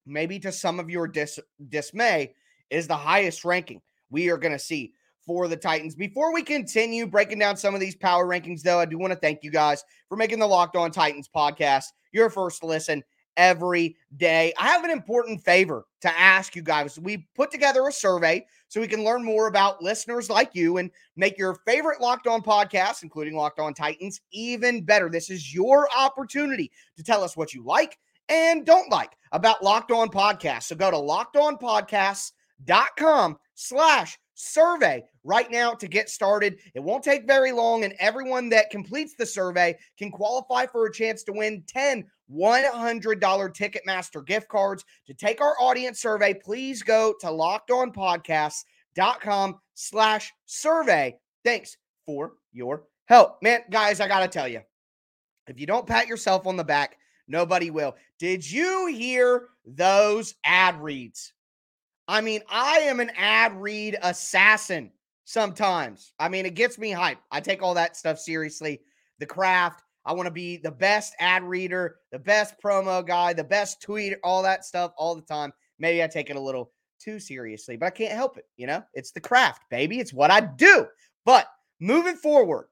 maybe 0.05 0.37
to 0.39 0.51
some 0.51 0.79
of 0.79 0.89
your 0.89 1.07
dis- 1.07 1.39
dismay, 1.69 2.35
is 2.69 2.87
the 2.87 2.95
highest 2.95 3.43
ranking 3.43 3.81
we 4.11 4.29
are 4.29 4.37
going 4.37 4.51
to 4.51 4.59
see 4.59 4.93
for 5.25 5.47
the 5.47 5.57
Titans. 5.57 5.95
Before 5.95 6.31
we 6.31 6.43
continue 6.43 7.07
breaking 7.07 7.39
down 7.39 7.57
some 7.57 7.73
of 7.73 7.79
these 7.79 7.95
power 7.95 8.27
rankings, 8.27 8.61
though, 8.61 8.79
I 8.79 8.85
do 8.85 8.99
want 8.99 9.13
to 9.13 9.19
thank 9.19 9.39
you 9.43 9.49
guys 9.49 9.83
for 10.09 10.15
making 10.15 10.39
the 10.39 10.47
Locked 10.47 10.75
On 10.75 10.91
Titans 10.91 11.29
podcast 11.35 11.85
your 12.11 12.29
first 12.29 12.63
listen 12.63 13.03
every 13.35 13.95
day. 14.17 14.53
I 14.59 14.67
have 14.67 14.83
an 14.83 14.91
important 14.91 15.41
favor 15.41 15.85
to 16.01 16.19
ask 16.19 16.55
you 16.55 16.61
guys. 16.61 16.99
We 16.99 17.27
put 17.35 17.49
together 17.49 17.87
a 17.87 17.91
survey 17.91 18.45
so 18.73 18.81
we 18.81 18.87
can 18.87 19.03
learn 19.03 19.23
more 19.23 19.45
about 19.45 19.83
listeners 19.83 20.31
like 20.31 20.55
you 20.55 20.77
and 20.77 20.89
make 21.15 21.37
your 21.37 21.53
favorite 21.63 22.01
Locked 22.01 22.25
On 22.25 22.41
podcast, 22.41 23.03
including 23.03 23.35
Locked 23.35 23.59
On 23.59 23.71
Titans, 23.71 24.19
even 24.31 24.81
better. 24.81 25.11
This 25.11 25.29
is 25.29 25.53
your 25.53 25.87
opportunity 25.95 26.71
to 26.97 27.03
tell 27.03 27.23
us 27.23 27.37
what 27.37 27.53
you 27.53 27.63
like 27.63 27.99
and 28.29 28.65
don't 28.65 28.89
like 28.89 29.11
about 29.31 29.63
Locked 29.63 29.91
On 29.91 30.09
Podcasts. 30.09 30.63
So 30.63 30.75
go 30.75 30.89
to 30.89 30.97
lockedonpodcasts.com 30.97 33.37
slash 33.53 34.17
survey 34.33 35.03
right 35.23 35.51
now 35.51 35.75
to 35.75 35.87
get 35.87 36.09
started. 36.09 36.57
It 36.73 36.79
won't 36.79 37.03
take 37.03 37.27
very 37.27 37.51
long, 37.51 37.83
and 37.83 37.93
everyone 37.99 38.49
that 38.49 38.71
completes 38.71 39.13
the 39.15 39.27
survey 39.27 39.77
can 39.99 40.09
qualify 40.09 40.65
for 40.65 40.87
a 40.87 40.91
chance 40.91 41.21
to 41.25 41.31
win 41.31 41.63
10 41.67 42.05
$100 42.33 43.19
Ticketmaster 43.21 44.25
gift 44.25 44.47
cards. 44.47 44.85
To 45.07 45.13
take 45.13 45.41
our 45.41 45.55
audience 45.59 46.01
survey, 46.01 46.33
please 46.33 46.81
go 46.81 47.13
to 47.21 47.27
lockedonpodcasts.com 47.27 49.59
slash 49.73 50.33
survey. 50.45 51.17
Thanks 51.43 51.75
for 52.05 52.33
your 52.51 52.83
help. 53.05 53.41
Man, 53.41 53.61
guys, 53.69 53.99
I 53.99 54.07
got 54.07 54.21
to 54.21 54.27
tell 54.27 54.47
you, 54.47 54.61
if 55.47 55.59
you 55.59 55.65
don't 55.65 55.87
pat 55.87 56.07
yourself 56.07 56.47
on 56.47 56.57
the 56.57 56.63
back, 56.63 56.97
nobody 57.27 57.69
will. 57.69 57.95
Did 58.19 58.49
you 58.49 58.87
hear 58.87 59.49
those 59.65 60.35
ad 60.45 60.81
reads? 60.81 61.33
I 62.07 62.21
mean, 62.21 62.41
I 62.49 62.79
am 62.79 62.99
an 62.99 63.11
ad 63.17 63.55
read 63.55 63.97
assassin 64.01 64.91
sometimes. 65.25 66.13
I 66.19 66.29
mean, 66.29 66.45
it 66.45 66.55
gets 66.55 66.77
me 66.77 66.91
hype. 66.91 67.19
I 67.31 67.39
take 67.39 67.63
all 67.63 67.73
that 67.75 67.97
stuff 67.97 68.19
seriously. 68.19 68.81
The 69.19 69.25
craft. 69.25 69.83
I 70.05 70.13
want 70.13 70.27
to 70.27 70.31
be 70.31 70.57
the 70.57 70.71
best 70.71 71.13
ad 71.19 71.43
reader, 71.43 71.97
the 72.11 72.19
best 72.19 72.55
promo 72.63 73.05
guy, 73.05 73.33
the 73.33 73.43
best 73.43 73.81
tweet, 73.81 74.15
all 74.23 74.43
that 74.43 74.65
stuff 74.65 74.91
all 74.97 75.15
the 75.15 75.21
time. 75.21 75.53
Maybe 75.79 76.03
I 76.03 76.07
take 76.07 76.29
it 76.29 76.35
a 76.35 76.41
little 76.41 76.71
too 76.99 77.19
seriously, 77.19 77.77
but 77.77 77.87
I 77.87 77.91
can't 77.91 78.13
help 78.13 78.37
it. 78.37 78.45
You 78.57 78.67
know, 78.67 78.83
it's 78.93 79.11
the 79.11 79.21
craft, 79.21 79.61
baby. 79.69 79.99
It's 79.99 80.13
what 80.13 80.31
I 80.31 80.41
do. 80.41 80.87
But 81.25 81.47
moving 81.79 82.15
forward, 82.15 82.67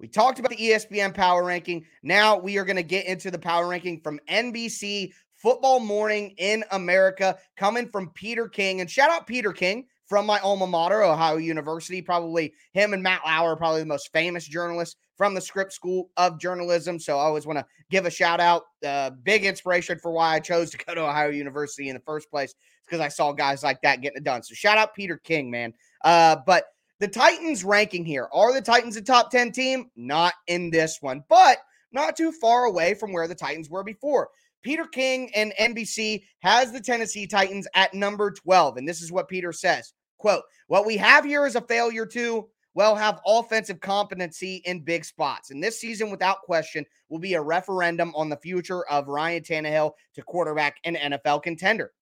we 0.00 0.08
talked 0.08 0.38
about 0.38 0.50
the 0.50 0.56
ESPN 0.56 1.14
power 1.14 1.44
ranking. 1.44 1.84
Now 2.02 2.38
we 2.38 2.58
are 2.58 2.64
going 2.64 2.76
to 2.76 2.82
get 2.82 3.06
into 3.06 3.30
the 3.30 3.38
power 3.38 3.68
ranking 3.68 4.00
from 4.00 4.20
NBC 4.28 5.12
Football 5.36 5.80
Morning 5.80 6.34
in 6.38 6.64
America, 6.72 7.36
coming 7.56 7.88
from 7.88 8.10
Peter 8.14 8.48
King. 8.48 8.80
And 8.80 8.90
shout 8.90 9.10
out 9.10 9.26
Peter 9.26 9.52
King 9.52 9.86
from 10.06 10.26
my 10.26 10.38
alma 10.40 10.66
mater, 10.66 11.02
Ohio 11.02 11.36
University. 11.36 12.02
Probably 12.02 12.54
him 12.72 12.92
and 12.92 13.02
Matt 13.02 13.22
Lauer, 13.24 13.56
probably 13.56 13.80
the 13.80 13.86
most 13.86 14.10
famous 14.12 14.46
journalists 14.46 14.96
from 15.16 15.34
the 15.34 15.40
Scripps 15.40 15.74
School 15.74 16.10
of 16.16 16.40
Journalism. 16.40 16.98
So 16.98 17.18
I 17.18 17.22
always 17.22 17.46
want 17.46 17.58
to 17.58 17.66
give 17.90 18.06
a 18.06 18.10
shout 18.10 18.40
out. 18.40 18.62
Uh, 18.84 19.10
big 19.10 19.44
inspiration 19.44 19.98
for 19.98 20.12
why 20.12 20.34
I 20.34 20.40
chose 20.40 20.70
to 20.70 20.78
go 20.78 20.94
to 20.94 21.02
Ohio 21.02 21.30
University 21.30 21.88
in 21.88 21.94
the 21.94 22.02
first 22.02 22.30
place 22.30 22.54
because 22.84 23.00
I 23.00 23.08
saw 23.08 23.32
guys 23.32 23.62
like 23.62 23.80
that 23.82 24.00
getting 24.00 24.18
it 24.18 24.24
done. 24.24 24.42
So 24.42 24.54
shout 24.54 24.78
out 24.78 24.94
Peter 24.94 25.16
King, 25.16 25.50
man. 25.50 25.72
Uh, 26.04 26.36
but 26.46 26.64
the 27.00 27.08
Titans 27.08 27.64
ranking 27.64 28.04
here 28.04 28.28
are 28.32 28.52
the 28.52 28.60
Titans 28.60 28.96
a 28.96 29.02
top 29.02 29.30
10 29.30 29.52
team? 29.52 29.90
Not 29.96 30.34
in 30.46 30.70
this 30.70 30.98
one, 31.00 31.24
but 31.28 31.58
not 31.92 32.16
too 32.16 32.32
far 32.32 32.64
away 32.64 32.94
from 32.94 33.12
where 33.12 33.28
the 33.28 33.34
Titans 33.34 33.70
were 33.70 33.84
before. 33.84 34.28
Peter 34.62 34.86
King 34.86 35.30
and 35.34 35.52
NBC 35.60 36.24
has 36.40 36.72
the 36.72 36.80
Tennessee 36.80 37.26
Titans 37.26 37.68
at 37.74 37.94
number 37.94 38.30
12. 38.30 38.78
And 38.78 38.88
this 38.88 39.02
is 39.02 39.12
what 39.12 39.28
Peter 39.28 39.52
says 39.52 39.92
quote, 40.18 40.42
What 40.68 40.86
we 40.86 40.96
have 40.96 41.24
here 41.24 41.46
is 41.46 41.54
a 41.54 41.60
failure 41.60 42.06
to, 42.06 42.48
well, 42.74 42.96
have 42.96 43.20
offensive 43.26 43.80
competency 43.80 44.56
in 44.64 44.80
big 44.80 45.04
spots. 45.04 45.50
And 45.50 45.62
this 45.62 45.80
season, 45.80 46.10
without 46.10 46.42
question, 46.42 46.84
will 47.08 47.20
be 47.20 47.34
a 47.34 47.42
referendum 47.42 48.12
on 48.16 48.28
the 48.28 48.36
future 48.36 48.84
of 48.88 49.08
Ryan 49.08 49.42
Tannehill 49.42 49.92
to 50.14 50.22
quarterback 50.22 50.78
and 50.84 50.96
NFL 50.96 51.42
contender. 51.42 51.92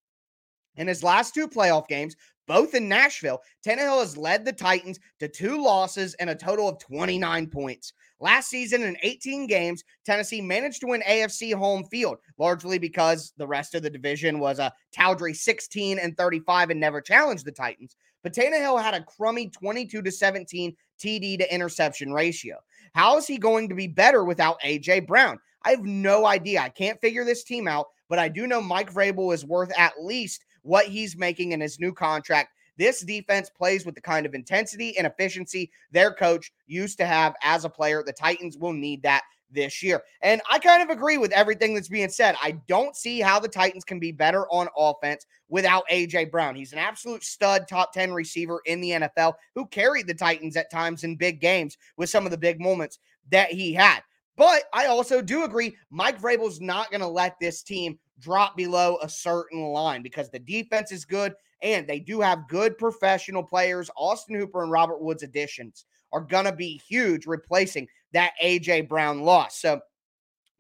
In 0.76 0.88
his 0.88 1.02
last 1.02 1.35
two 1.35 1.47
playoff 1.47 1.87
games, 1.87 2.17
both 2.49 2.75
in 2.75 2.88
Nashville, 2.88 3.41
Tannehill 3.64 4.00
has 4.00 4.17
led 4.17 4.45
the 4.45 4.52
Titans 4.52 4.99
to 5.21 5.29
two 5.29 5.62
losses 5.62 6.14
and 6.14 6.31
a 6.31 6.35
total 6.35 6.69
of 6.69 6.79
29 6.79 7.47
points. 7.49 7.93
Last 8.21 8.49
season, 8.49 8.83
in 8.83 8.97
18 9.02 9.47
games, 9.47 9.85
Tennessee 10.05 10.41
managed 10.41 10.81
to 10.81 10.87
win 10.88 11.02
AFC 11.09 11.55
home 11.55 11.85
field, 11.85 12.19
largely 12.38 12.79
because 12.79 13.33
the 13.37 13.47
rest 13.47 13.75
of 13.75 13.83
the 13.83 13.91
division 13.91 14.38
was 14.38 14.59
uh, 14.59 14.71
a 14.71 14.97
tawdry 14.97 15.35
16 15.35 15.99
and 15.99 16.17
35 16.17 16.71
and 16.71 16.81
never 16.81 17.00
challenged 17.00 17.45
the 17.45 17.52
Titans. 17.52 17.97
But 18.23 18.35
Tannehill 18.35 18.83
had 18.83 18.95
a 18.95 19.05
crummy 19.05 19.49
22 19.49 20.02
to 20.02 20.11
17 20.12 20.76
TD 20.99 21.38
to 21.38 21.55
interception 21.55 22.12
ratio. 22.12 22.57
How 22.95 23.17
is 23.17 23.26
he 23.26 23.38
going 23.38 23.69
to 23.69 23.75
be 23.75 23.87
better 23.87 24.25
without 24.25 24.61
AJ 24.61 25.07
Brown? 25.07 25.38
I 25.64 25.71
have 25.71 25.85
no 25.85 26.26
idea. 26.26 26.61
I 26.61 26.69
can't 26.69 27.00
figure 27.00 27.25
this 27.25 27.45
team 27.45 27.67
out, 27.69 27.87
but 28.09 28.19
I 28.19 28.29
do 28.29 28.47
know 28.47 28.61
Mike 28.61 28.93
Vrabel 28.93 29.35
is 29.35 29.45
worth 29.45 29.73
at 29.79 30.02
least 30.02 30.45
what 30.62 30.87
he's 30.87 31.17
making 31.17 31.52
in 31.52 31.61
his 31.61 31.81
new 31.81 31.93
contract. 31.93 32.50
This 32.79 33.00
defense 33.02 33.50
plays 33.50 33.85
with 33.85 33.95
the 33.95 34.00
kind 34.00 34.26
of 34.26 34.35
intensity 34.35 34.97
and 34.97 35.07
efficiency 35.07 35.71
their 35.91 36.12
coach 36.12 36.52
used 36.67 36.99
to 36.99 37.07
have 37.07 37.35
as 37.43 37.64
a 37.64 37.71
player. 37.71 38.02
The 38.02 38.12
Titans 38.12 38.57
will 38.57 38.73
need 38.73 39.02
that 39.02 39.23
this 39.53 39.83
year. 39.83 40.03
And 40.23 40.41
I 40.51 40.59
kind 40.59 40.83
of 40.83 40.91
agree 40.91 41.19
with 41.19 41.33
everything 41.33 41.75
that's 41.75 41.89
being 41.89 42.09
said. 42.09 42.37
I 42.43 42.53
don't 42.69 42.97
see 42.97 43.21
how 43.21 43.39
the 43.39 43.49
Titans 43.49 43.85
can 43.85 43.99
be 43.99 44.13
better 44.13 44.47
on 44.51 44.69
offense 44.77 45.27
without 45.49 45.85
AJ 45.91 46.31
Brown. 46.31 46.55
He's 46.55 46.73
an 46.73 46.79
absolute 46.79 47.23
stud 47.23 47.69
top 47.69 47.93
10 47.93 48.13
receiver 48.13 48.61
in 48.67 48.81
the 48.81 48.91
NFL 48.91 49.35
who 49.55 49.67
carried 49.67 50.07
the 50.07 50.15
Titans 50.15 50.57
at 50.57 50.71
times 50.71 51.05
in 51.05 51.17
big 51.17 51.41
games 51.41 51.77
with 51.97 52.11
some 52.11 52.25
of 52.25 52.31
the 52.31 52.39
big 52.39 52.61
moments 52.61 52.99
that 53.31 53.53
he 53.53 53.73
had. 53.73 54.01
But 54.37 54.65
I 54.73 54.87
also 54.87 55.21
do 55.21 55.45
agree 55.45 55.77
Mike 55.91 56.21
Vrabel's 56.21 56.61
not 56.61 56.91
going 56.91 57.03
to 57.03 57.07
let 57.07 57.39
this 57.39 57.63
team 57.63 57.99
drop 58.19 58.57
below 58.57 58.99
a 59.03 59.09
certain 59.09 59.63
line 59.63 60.03
because 60.03 60.31
the 60.31 60.39
defense 60.39 60.91
is 60.91 61.05
good 61.05 61.35
and 61.61 61.87
they 61.87 62.01
do 62.01 62.21
have 62.21 62.49
good 62.49 62.79
professional 62.79 63.43
players. 63.43 63.91
Austin 63.97 64.37
Hooper 64.37 64.63
and 64.63 64.73
Robert 64.73 65.01
Woods 65.01 65.23
additions 65.23 65.85
are 66.13 66.21
going 66.21 66.45
to 66.45 66.53
be 66.53 66.81
huge, 66.89 67.27
replacing 67.27 67.89
that 68.12 68.33
AJ 68.42 68.88
Brown 68.88 69.23
loss. 69.23 69.61
So, 69.61 69.81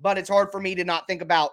but 0.00 0.18
it's 0.18 0.28
hard 0.28 0.50
for 0.50 0.60
me 0.60 0.74
to 0.74 0.84
not 0.84 1.06
think 1.06 1.22
about 1.22 1.50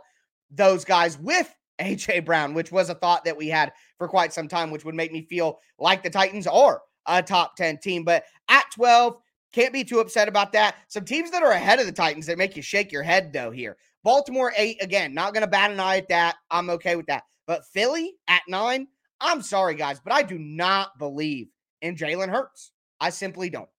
those 0.51 0.85
guys 0.85 1.17
with 1.17 1.53
AJ 1.81 2.25
Brown, 2.25 2.53
which 2.53 2.71
was 2.71 2.89
a 2.89 2.95
thought 2.95 3.25
that 3.25 3.37
we 3.37 3.47
had 3.47 3.71
for 3.97 4.07
quite 4.07 4.33
some 4.33 4.47
time, 4.47 4.71
which 4.71 4.85
would 4.85 4.95
make 4.95 5.11
me 5.11 5.21
feel 5.21 5.59
like 5.77 6.03
the 6.03 6.09
Titans 6.09 6.47
are 6.47 6.81
a 7.05 7.23
top 7.23 7.55
10 7.55 7.77
team. 7.79 8.03
But 8.03 8.25
at 8.49 8.65
12, 8.75 9.17
can't 9.51 9.73
be 9.73 9.83
too 9.83 9.99
upset 9.99 10.27
about 10.27 10.51
that. 10.53 10.75
Some 10.87 11.05
teams 11.05 11.31
that 11.31 11.43
are 11.43 11.51
ahead 11.51 11.79
of 11.79 11.85
the 11.85 11.91
Titans 11.91 12.25
that 12.27 12.37
make 12.37 12.55
you 12.55 12.61
shake 12.61 12.91
your 12.91 13.03
head, 13.03 13.33
though, 13.33 13.51
here. 13.51 13.77
Baltimore 14.03 14.53
eight 14.55 14.81
again, 14.81 15.13
not 15.13 15.33
going 15.33 15.41
to 15.41 15.49
bat 15.49 15.71
an 15.71 15.79
eye 15.79 15.97
at 15.97 16.07
that. 16.09 16.37
I'm 16.51 16.69
okay 16.69 16.95
with 16.95 17.07
that. 17.07 17.23
But 17.47 17.65
Philly 17.65 18.13
at 18.27 18.41
nine, 18.47 18.87
I'm 19.19 19.41
sorry, 19.41 19.75
guys, 19.75 19.99
but 19.99 20.13
I 20.13 20.23
do 20.23 20.37
not 20.37 20.97
believe 20.99 21.49
in 21.81 21.95
Jalen 21.95 22.29
Hurts. 22.29 22.71
I 23.01 23.09
simply 23.09 23.49
don't. 23.49 23.69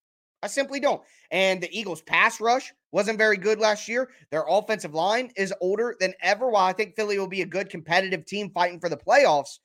I 0.42 0.46
simply 0.46 0.80
don't. 0.80 1.02
And 1.30 1.62
the 1.62 1.78
Eagles' 1.78 2.02
pass 2.02 2.40
rush 2.40 2.72
wasn't 2.92 3.18
very 3.18 3.36
good 3.36 3.58
last 3.58 3.88
year. 3.88 4.10
Their 4.30 4.44
offensive 4.48 4.94
line 4.94 5.30
is 5.36 5.52
older 5.60 5.96
than 6.00 6.14
ever. 6.22 6.48
While 6.48 6.66
I 6.66 6.72
think 6.72 6.96
Philly 6.96 7.18
will 7.18 7.26
be 7.26 7.42
a 7.42 7.46
good 7.46 7.68
competitive 7.68 8.24
team 8.24 8.50
fighting 8.50 8.80
for 8.80 8.88
the 8.88 8.96
playoffs, 8.96 9.58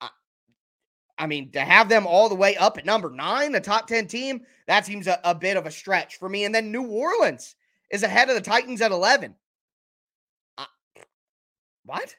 I, 0.00 0.08
I 1.18 1.26
mean, 1.26 1.50
to 1.52 1.60
have 1.60 1.88
them 1.88 2.06
all 2.06 2.28
the 2.28 2.34
way 2.34 2.56
up 2.56 2.76
at 2.76 2.86
number 2.86 3.10
nine, 3.10 3.52
the 3.52 3.60
top 3.60 3.86
10 3.86 4.08
team, 4.08 4.40
that 4.66 4.84
seems 4.84 5.06
a, 5.06 5.20
a 5.24 5.34
bit 5.34 5.56
of 5.56 5.66
a 5.66 5.70
stretch 5.70 6.16
for 6.16 6.28
me. 6.28 6.44
And 6.44 6.54
then 6.54 6.72
New 6.72 6.86
Orleans 6.86 7.54
is 7.90 8.02
ahead 8.02 8.28
of 8.28 8.34
the 8.34 8.40
Titans 8.40 8.80
at 8.80 8.90
11. 8.90 9.34
What? 11.88 12.14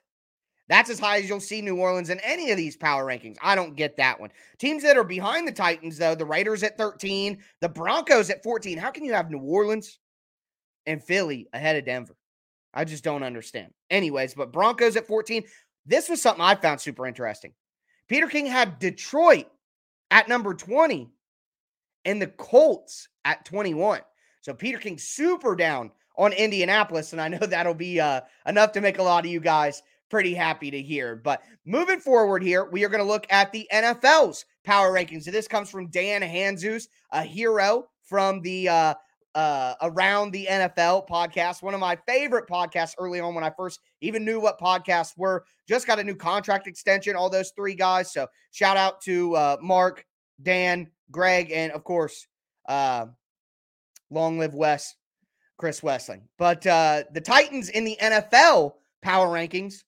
That's 0.70 0.92
as 0.92 1.00
high 1.00 1.18
as 1.18 1.28
you'll 1.28 1.40
see 1.40 1.62
New 1.62 1.78
Orleans 1.78 2.12
in 2.12 2.20
any 2.20 2.52
of 2.52 2.58
these 2.58 2.78
power 2.78 3.04
rankings. 3.04 3.38
I 3.42 3.56
don't 3.56 3.76
get 3.76 3.98
that 3.98 4.20
one. 4.20 4.30
Teams 4.60 4.84
that 4.84 4.98
are 4.98 5.04
behind 5.04 5.48
the 5.48 5.52
Titans, 5.52 5.98
though, 5.98 6.14
the 6.14 6.26
Raiders 6.26 6.62
at 6.62 6.78
13, 6.78 7.40
the 7.60 7.70
Broncos 7.70 8.30
at 8.30 8.44
14. 8.44 8.78
How 8.78 8.92
can 8.92 9.04
you 9.04 9.14
have 9.14 9.32
New 9.32 9.40
Orleans 9.40 9.98
and 10.86 11.04
Philly 11.04 11.48
ahead 11.54 11.76
of 11.76 11.86
Denver? 11.86 12.16
I 12.72 12.86
just 12.86 13.04
don't 13.04 13.24
understand. 13.24 13.74
Anyways, 13.90 14.36
but 14.36 14.54
Broncos 14.54 14.96
at 14.96 15.08
14. 15.08 15.44
This 15.88 16.08
was 16.08 16.22
something 16.22 16.44
I 16.44 16.54
found 16.54 16.80
super 16.80 17.08
interesting. 17.08 17.54
Peter 18.08 18.28
King 18.28 18.46
had 18.46 18.78
Detroit 18.78 19.48
at 20.12 20.30
number 20.30 20.54
20 20.54 21.10
and 22.06 22.22
the 22.22 22.28
Colts 22.28 23.10
at 23.26 23.44
21. 23.44 24.02
So 24.42 24.54
Peter 24.54 24.78
King 24.78 25.00
super 25.00 25.56
down 25.56 25.90
on 26.16 26.34
Indianapolis. 26.34 27.12
And 27.14 27.22
I 27.22 27.28
know 27.28 27.38
that'll 27.48 27.74
be 27.74 28.00
uh, 28.00 28.22
enough 28.46 28.72
to 28.74 28.82
make 28.82 29.00
a 29.00 29.04
lot 29.04 29.26
of 29.26 29.32
you 29.32 29.40
guys 29.40 29.82
pretty 30.10 30.34
happy 30.34 30.72
to 30.72 30.82
hear. 30.82 31.16
But 31.16 31.42
moving 31.66 32.00
forward 32.00 32.44
here, 32.44 32.66
we 32.66 32.84
are 32.84 32.90
going 32.90 33.04
to 33.04 33.10
look 33.10 33.28
at 33.30 33.52
the 33.52 33.68
NFL's 33.72 34.46
power 34.64 34.92
rankings. 34.92 35.24
So 35.24 35.32
this 35.32 35.48
comes 35.48 35.70
from 35.70 35.90
Dan 35.90 36.22
Hanzus, 36.22 36.88
a 37.12 37.24
hero 37.24 37.88
from 38.04 38.42
the 38.42 38.70
uh, 38.70 38.94
uh, 39.36 39.76
Around 39.82 40.32
the 40.32 40.48
NFL 40.50 41.08
podcast, 41.08 41.62
one 41.62 41.74
of 41.74 41.80
my 41.80 41.98
favorite 42.08 42.48
podcasts 42.48 42.96
early 42.98 43.20
on 43.20 43.36
when 43.36 43.44
I 43.44 43.52
first 43.52 43.80
even 44.02 44.26
knew 44.26 44.40
what 44.40 44.60
podcasts 44.60 45.18
were. 45.18 45.46
Just 45.68 45.88
got 45.88 46.00
a 46.00 46.04
new 46.04 46.16
contract 46.16 46.68
extension, 46.68 47.16
all 47.16 47.30
those 47.30 47.52
three 47.56 47.76
guys. 47.76 48.12
So 48.12 48.28
shout 48.52 48.78
out 48.78 49.02
to 49.02 49.36
uh, 49.36 49.58
Mark, 49.62 50.04
Dan, 50.42 50.90
Greg, 51.12 51.52
and 51.52 51.72
of 51.72 51.84
course, 51.84 52.28
uh, 52.68 53.06
long 54.10 54.40
live 54.40 54.56
Wes, 54.56 54.96
Chris 55.58 55.82
Wesseling. 55.82 56.22
But 56.38 56.66
uh, 56.66 57.04
the 57.14 57.22
Titans 57.22 57.70
in 57.70 57.84
the 57.84 57.98
NFL 58.02 58.74
power 59.02 59.28
rankings 59.28 59.84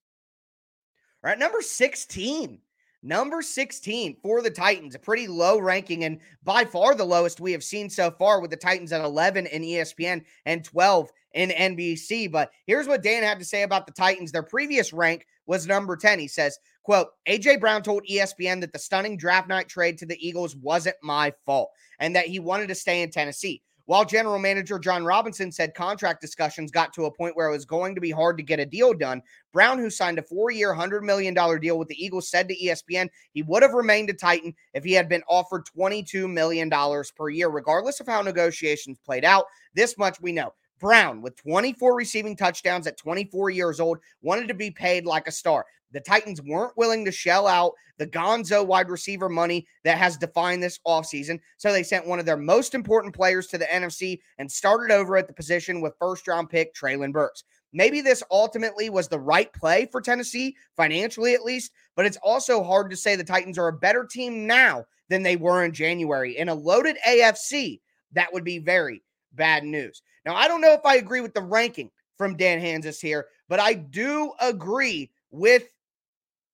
at 1.30 1.40
number 1.40 1.62
16. 1.62 2.60
Number 3.04 3.42
16 3.42 4.18
for 4.22 4.44
the 4.44 4.51
Titans, 4.51 4.94
a 4.94 5.00
pretty 5.00 5.28
low 5.28 5.60
ranking 5.60 6.04
and 6.04 6.20
by 6.44 6.63
far 6.63 6.94
the 6.94 7.04
lowest 7.04 7.40
we 7.40 7.51
have 7.51 7.63
seen 7.63 7.90
so 7.90 8.12
far 8.12 8.40
with 8.40 8.51
the 8.51 8.58
Titans 8.58 8.92
at 8.92 9.04
11 9.04 9.48
in 9.48 9.63
ESPN 9.63 10.24
and 10.46 10.63
12 10.63 11.10
in 11.34 11.50
NBC. 11.50 12.32
But 12.32 12.51
here's 12.68 12.88
what 12.88 13.01
Dan 13.01 13.24
had 13.24 13.40
to 13.40 13.46
say 13.46 13.63
about 13.63 13.88
the 13.88 13.94
Titans. 13.94 14.32
Their 14.32 14.44
previous 14.44 14.94
rank 14.94 15.25
was 15.48 15.66
number 15.66 15.98
10. 15.98 16.20
He 16.20 16.28
says, 16.28 16.60
quote, 16.84 17.08
AJ 17.28 17.60
Brown 17.60 17.82
told 17.82 18.04
ESPN 18.06 18.62
that 18.62 18.72
the 18.72 18.78
stunning 18.78 19.18
draft 19.18 19.50
night 19.50 19.68
trade 19.68 19.98
to 19.98 20.06
the 20.06 20.18
Eagles 20.25 20.56
wasn't 20.56 20.98
my 21.01 21.34
fault 21.44 21.72
and 22.00 22.16
that 22.16 22.28
he 22.28 22.40
wanted 22.40 22.68
to 22.68 22.75
stay 22.75 23.01
in 23.01 23.10
Tennessee. 23.10 23.63
While 23.92 24.06
general 24.06 24.40
manager 24.40 24.80
Jon 24.80 25.04
Robinson 25.04 25.52
said 25.52 25.74
contract 25.74 26.22
discussions 26.22 26.72
got 26.72 26.94
to 26.94 27.08
a 27.08 27.12
point 27.12 27.36
where 27.36 27.50
it 27.50 27.52
was 27.52 27.66
going 27.66 27.94
to 27.94 28.00
be 28.00 28.10
hard 28.10 28.38
to 28.38 28.44
get 28.44 28.58
a 28.58 28.66
deal 28.66 28.94
done, 28.94 29.22
Brown, 29.52 29.80
who 29.80 29.90
signed 29.90 30.18
a 30.18 30.22
four 30.22 30.50
year, 30.50 30.74
$100 30.74 31.02
million 31.02 31.34
deal 31.60 31.78
with 31.78 31.90
the 31.90 32.02
Eagles, 32.02 32.30
said 32.30 32.48
to 32.48 32.56
ESPN 32.56 33.10
he 33.34 33.44
would 33.44 33.64
have 33.64 33.74
remained 33.74 34.10
a 34.10 34.14
Titan 34.14 34.56
if 34.74 34.86
he 34.86 34.94
had 34.94 35.10
been 35.10 35.24
offered 35.28 35.66
$22 35.78 36.32
million 36.32 36.70
per 37.18 37.28
year, 37.28 37.50
regardless 37.50 38.00
of 38.00 38.08
how 38.08 38.22
negotiations 38.22 38.98
played 39.04 39.26
out. 39.26 39.44
This 39.76 39.98
much 39.98 40.22
we 40.22 40.32
know. 40.32 40.54
Brown, 40.82 41.22
with 41.22 41.38
24 41.38 41.96
receiving 41.96 42.36
touchdowns 42.36 42.88
at 42.88 42.98
24 42.98 43.52
years 43.52 43.80
old, 43.80 44.00
wanted 44.22 44.48
to 44.50 44.54
be 44.54 44.72
paid 44.72 45.06
like 45.06 45.28
a 45.28 45.32
star. 45.32 45.66
The 45.92 46.02
Titans 46.02 46.42
weren't 46.42 46.78
willing 46.78 47.06
to 47.06 47.12
shell 47.12 47.48
out 47.48 47.74
the 47.98 48.08
gonzo 48.08 48.66
wide 48.66 48.90
receiver 48.90 49.30
money 49.30 49.68
that 49.84 49.98
has 49.98 50.18
defined 50.18 50.64
this 50.64 50.80
offseason. 50.88 51.40
So 51.58 51.72
they 51.72 51.84
sent 51.84 52.08
one 52.08 52.20
of 52.20 52.26
their 52.26 52.38
most 52.38 52.74
important 52.74 53.14
players 53.14 53.48
to 53.48 53.58
the 53.58 53.66
NFC 53.66 54.20
and 54.38 54.52
started 54.52 54.92
over 54.92 55.18
at 55.18 55.28
the 55.28 55.34
position 55.34 55.82
with 55.82 55.98
first 56.00 56.28
round 56.28 56.50
pick 56.50 56.74
Treylon 56.74 57.14
Burks. 57.14 57.44
Maybe 57.74 58.02
this 58.02 58.24
ultimately 58.32 58.90
was 58.90 59.08
the 59.08 59.20
right 59.20 59.52
play 59.54 59.88
for 59.92 60.02
Tennessee, 60.02 60.56
financially 60.76 61.34
at 61.34 61.44
least, 61.44 61.72
but 61.96 62.06
it's 62.06 62.18
also 62.24 62.64
hard 62.64 62.90
to 62.90 62.98
say 62.98 63.16
the 63.16 63.24
Titans 63.24 63.58
are 63.58 63.68
a 63.68 63.74
better 63.74 64.06
team 64.06 64.48
now 64.48 64.86
than 65.10 65.24
they 65.24 65.36
were 65.36 65.64
in 65.64 65.72
January. 65.74 66.38
In 66.38 66.50
a 66.50 66.56
loaded 66.56 66.98
AFC, 67.08 67.80
that 68.14 68.34
would 68.34 68.44
be 68.44 68.60
very 68.60 69.04
bad 69.34 69.64
news. 69.64 70.02
Now, 70.25 70.36
I 70.36 70.48
don't 70.48 70.62
know 70.62 70.74
if 70.74 70.86
I 70.86 70.96
agree 70.96 71.22
with 71.22 71.34
the 71.34 71.42
ranking 71.42 71.90
from 72.18 72.38
Dan 72.38 72.62
Hanzus 72.62 73.01
here, 73.01 73.28
but 73.50 73.60
I 73.60 73.74
do 73.74 74.34
agree 74.40 75.12
with 75.32 75.63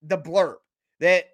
the 0.04 0.18
blurb 0.18 0.56
that 1.00 1.26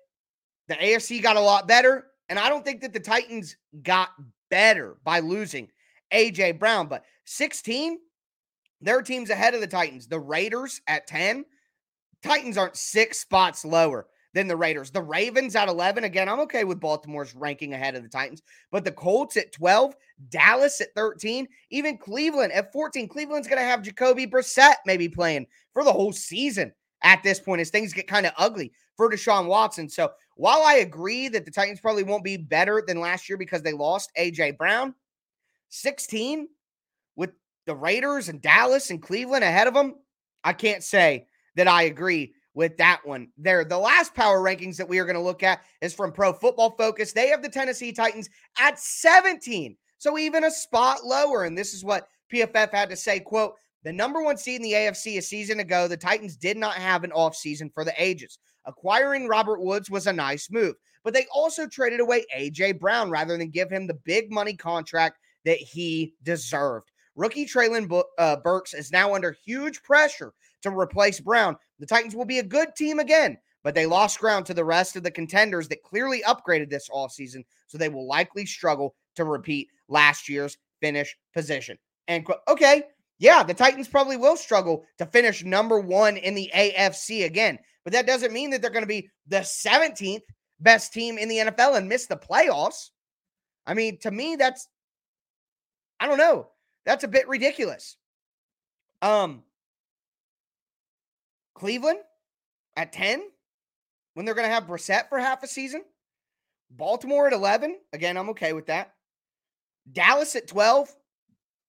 the 0.67 0.75
AFC 0.75 1.21
got 1.21 1.35
a 1.35 1.41
lot 1.41 1.67
better. 1.67 2.07
And 2.29 2.39
I 2.39 2.49
don't 2.49 2.65
think 2.65 2.81
that 2.81 2.93
the 2.93 2.99
Titans 2.99 3.57
got 3.83 4.09
better 4.49 4.97
by 5.03 5.19
losing 5.19 5.69
AJ 6.11 6.59
Brown. 6.59 6.87
But 6.87 7.03
16, 7.25 7.99
there 8.81 8.97
are 8.97 9.03
teams 9.03 9.29
ahead 9.29 9.53
of 9.53 9.61
the 9.61 9.67
Titans. 9.67 10.07
The 10.07 10.19
Raiders 10.19 10.81
at 10.87 11.05
10. 11.07 11.45
Titans 12.23 12.57
aren't 12.57 12.77
six 12.77 13.19
spots 13.19 13.65
lower 13.65 14.07
than 14.33 14.47
the 14.47 14.55
Raiders. 14.55 14.91
The 14.91 15.01
Ravens 15.01 15.55
at 15.55 15.69
11. 15.69 16.03
Again, 16.03 16.27
I'm 16.27 16.39
okay 16.41 16.63
with 16.63 16.79
Baltimore's 16.79 17.35
ranking 17.35 17.73
ahead 17.73 17.95
of 17.95 18.03
the 18.03 18.09
Titans. 18.09 18.41
But 18.71 18.83
the 18.83 18.91
Colts 18.91 19.37
at 19.37 19.51
12, 19.51 19.95
Dallas 20.29 20.81
at 20.81 20.93
13, 20.95 21.47
even 21.69 21.97
Cleveland 21.97 22.51
at 22.51 22.73
14. 22.73 23.07
Cleveland's 23.07 23.47
going 23.47 23.59
to 23.59 23.67
have 23.67 23.83
Jacoby 23.83 24.25
Brissett 24.25 24.75
maybe 24.85 25.07
playing 25.07 25.47
for 25.73 25.83
the 25.83 25.93
whole 25.93 26.11
season 26.11 26.73
at 27.03 27.21
this 27.21 27.39
point 27.39 27.61
as 27.61 27.69
things 27.69 27.93
get 27.93 28.07
kind 28.07 28.25
of 28.25 28.33
ugly 28.37 28.71
for 28.95 29.09
Deshaun 29.09 29.47
Watson. 29.47 29.89
So 29.89 30.11
while 30.35 30.63
I 30.63 30.75
agree 30.75 31.27
that 31.29 31.45
the 31.45 31.51
Titans 31.51 31.79
probably 31.79 32.03
won't 32.03 32.23
be 32.23 32.37
better 32.37 32.83
than 32.85 32.99
last 32.99 33.29
year 33.29 33.37
because 33.37 33.61
they 33.61 33.73
lost 33.73 34.11
AJ 34.17 34.57
Brown, 34.57 34.95
16 35.69 36.47
with 37.15 37.31
the 37.65 37.75
Raiders 37.75 38.29
and 38.29 38.41
Dallas 38.41 38.89
and 38.89 39.01
Cleveland 39.01 39.43
ahead 39.43 39.67
of 39.67 39.73
them, 39.73 39.95
I 40.43 40.53
can't 40.53 40.83
say 40.83 41.27
that 41.55 41.67
I 41.67 41.83
agree 41.83 42.33
with 42.53 42.77
that 42.77 43.01
one 43.03 43.29
there. 43.37 43.65
The 43.65 43.77
last 43.77 44.13
power 44.13 44.39
rankings 44.39 44.77
that 44.77 44.87
we 44.87 44.99
are 44.99 45.05
going 45.05 45.15
to 45.15 45.21
look 45.21 45.43
at 45.43 45.61
is 45.81 45.93
from 45.93 46.11
Pro 46.11 46.33
Football 46.33 46.71
Focus. 46.71 47.13
They 47.13 47.29
have 47.29 47.41
the 47.41 47.49
Tennessee 47.49 47.91
Titans 47.91 48.29
at 48.59 48.79
17. 48.79 49.75
So 49.97 50.17
even 50.17 50.43
a 50.43 50.51
spot 50.51 51.05
lower. 51.05 51.45
And 51.45 51.57
this 51.57 51.73
is 51.73 51.83
what 51.83 52.07
PFF 52.33 52.71
had 52.71 52.89
to 52.89 52.95
say, 52.95 53.19
quote, 53.19 53.55
the 53.83 53.91
number 53.91 54.21
one 54.21 54.37
seed 54.37 54.57
in 54.57 54.61
the 54.61 54.73
AFC 54.73 55.17
a 55.17 55.21
season 55.21 55.59
ago, 55.59 55.87
the 55.87 55.97
Titans 55.97 56.37
did 56.37 56.57
not 56.57 56.75
have 56.75 57.03
an 57.03 57.11
offseason 57.11 57.73
for 57.73 57.83
the 57.83 57.93
ages. 57.97 58.39
Acquiring 58.65 59.27
Robert 59.27 59.61
Woods 59.61 59.89
was 59.89 60.07
a 60.07 60.13
nice 60.13 60.49
move, 60.49 60.75
but 61.03 61.13
they 61.13 61.25
also 61.33 61.67
traded 61.67 61.99
away 61.99 62.25
A.J. 62.33 62.73
Brown 62.73 63.09
rather 63.09 63.37
than 63.37 63.49
give 63.49 63.69
him 63.69 63.87
the 63.87 63.99
big 64.05 64.31
money 64.31 64.53
contract 64.53 65.17
that 65.43 65.57
he 65.57 66.13
deserved. 66.23 66.91
Rookie 67.15 67.45
Treylon 67.45 68.03
uh, 68.17 68.37
Burks 68.37 68.73
is 68.73 68.91
now 68.91 69.13
under 69.13 69.35
huge 69.45 69.83
pressure 69.83 70.33
to 70.61 70.71
replace 70.71 71.19
Brown. 71.19 71.57
The 71.83 71.87
Titans 71.87 72.15
will 72.15 72.23
be 72.23 72.39
a 72.39 72.43
good 72.43 72.77
team 72.77 72.99
again, 72.99 73.37
but 73.61 73.75
they 73.75 73.85
lost 73.85 74.21
ground 74.21 74.45
to 74.45 74.53
the 74.53 74.63
rest 74.63 74.95
of 74.95 75.03
the 75.03 75.11
contenders 75.11 75.67
that 75.67 75.83
clearly 75.83 76.23
upgraded 76.25 76.69
this 76.69 76.87
offseason, 76.87 77.43
so 77.67 77.77
they 77.77 77.89
will 77.89 78.07
likely 78.07 78.45
struggle 78.45 78.95
to 79.17 79.25
repeat 79.25 79.67
last 79.89 80.29
year's 80.29 80.57
finish 80.79 81.13
position. 81.33 81.77
And 82.07 82.25
okay, 82.47 82.83
yeah, 83.19 83.43
the 83.43 83.53
Titans 83.53 83.89
probably 83.89 84.15
will 84.15 84.37
struggle 84.37 84.85
to 84.97 85.05
finish 85.05 85.43
number 85.43 85.81
one 85.81 86.15
in 86.15 86.35
the 86.35 86.49
AFC 86.55 87.25
again, 87.25 87.59
but 87.83 87.91
that 87.91 88.07
doesn't 88.07 88.31
mean 88.31 88.49
that 88.51 88.61
they're 88.61 88.71
going 88.71 88.83
to 88.83 88.87
be 88.87 89.09
the 89.27 89.39
17th 89.39 90.23
best 90.61 90.93
team 90.93 91.17
in 91.17 91.27
the 91.27 91.39
NFL 91.39 91.75
and 91.75 91.89
miss 91.89 92.05
the 92.05 92.15
playoffs. 92.15 92.91
I 93.67 93.73
mean, 93.73 93.97
to 94.03 94.11
me, 94.11 94.37
that's, 94.37 94.69
I 95.99 96.07
don't 96.07 96.17
know, 96.17 96.47
that's 96.85 97.03
a 97.03 97.09
bit 97.09 97.27
ridiculous. 97.27 97.97
Um, 99.01 99.43
Cleveland 101.53 101.99
at 102.75 102.93
10 102.93 103.23
when 104.13 104.25
they're 104.25 104.35
going 104.35 104.47
to 104.47 104.53
have 104.53 104.67
Brissett 104.67 105.09
for 105.09 105.19
half 105.19 105.43
a 105.43 105.47
season. 105.47 105.83
Baltimore 106.71 107.27
at 107.27 107.33
11. 107.33 107.79
Again, 107.93 108.17
I'm 108.17 108.29
okay 108.29 108.53
with 108.53 108.65
that. 108.67 108.93
Dallas 109.91 110.35
at 110.35 110.47
12. 110.47 110.89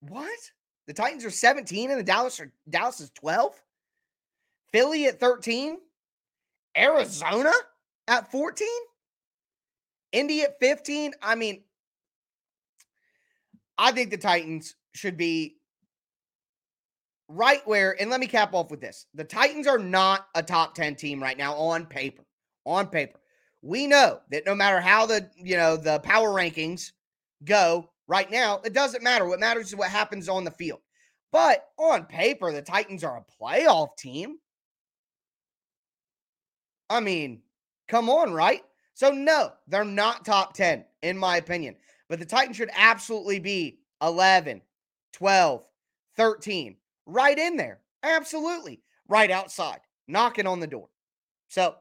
What? 0.01 0.39
The 0.87 0.93
Titans 0.93 1.25
are 1.25 1.31
17 1.31 1.91
and 1.91 1.99
the 1.99 2.05
Dallas 2.05 2.41
are 2.41 2.53
Dallas 2.69 3.01
is 3.01 3.11
12. 3.11 3.61
Philly 4.73 5.07
at 5.07 5.21
13. 5.21 5.79
Arizona 6.77 7.53
at 8.09 8.31
14. 8.31 8.69
Indy 10.13 10.43
at 10.43 10.59
15. 10.61 11.13
I 11.23 11.35
mean, 11.35 11.63
I 13.79 13.93
think 13.93 14.11
the 14.11 14.17
Titans 14.17 14.77
should 14.95 15.17
be 15.17 15.57
right 17.29 17.67
where, 17.67 18.01
and 18.01 18.11
let 18.11 18.21
me 18.21 18.27
cap 18.27 18.55
off 18.55 18.71
with 18.71 18.81
this. 18.81 19.07
The 19.15 19.25
Titans 19.25 19.67
are 19.67 19.79
not 19.79 20.29
a 20.35 20.43
top 20.43 20.75
10 20.75 20.97
team 20.97 21.23
right 21.23 21.39
now 21.39 21.55
on 21.55 21.87
paper. 21.87 22.25
On 22.65 22.87
paper. 22.87 23.19
We 23.63 23.87
know 23.87 24.21
that 24.31 24.47
no 24.47 24.55
matter 24.55 24.81
how 24.81 25.07
the, 25.07 25.31
you 25.37 25.57
know, 25.57 25.77
the 25.77 26.01
power 26.01 26.29
rankings 26.29 26.93
go, 27.45 27.91
Right 28.07 28.31
now, 28.31 28.61
it 28.65 28.75
doesn't 28.75 29.03
matter. 29.03 29.27
What 29.27 29.41
matters 29.41 29.69
is 29.69 29.77
what 29.77 29.91
happens 29.91 30.29
on 30.29 30.45
the 30.45 30.51
field. 30.51 30.81
But 31.33 31.67
on 31.79 32.05
paper, 32.05 32.53
the 32.53 32.63
Titans 32.63 33.03
are 33.03 33.17
a 33.17 33.43
playoff 33.43 33.97
team. 33.97 34.37
I 36.91 37.01
mean, 37.01 37.43
come 37.89 38.11
on, 38.11 38.33
right? 38.33 38.63
So, 38.93 39.11
no, 39.11 39.53
they're 39.67 39.85
not 39.85 40.25
top 40.25 40.53
10, 40.55 40.85
in 41.03 41.19
my 41.19 41.39
opinion. 41.39 41.77
But 42.09 42.19
the 42.19 42.27
Titans 42.27 42.57
should 42.57 42.71
absolutely 42.77 43.41
be 43.41 43.81
11, 44.03 44.61
12, 45.15 45.65
13, 46.17 46.77
right 47.07 47.39
in 47.39 47.57
there. 47.57 47.81
Absolutely. 48.03 48.81
Right 49.09 49.31
outside, 49.31 49.81
knocking 50.09 50.47
on 50.47 50.61
the 50.61 50.67
door. 50.67 50.89
So, 51.49 51.77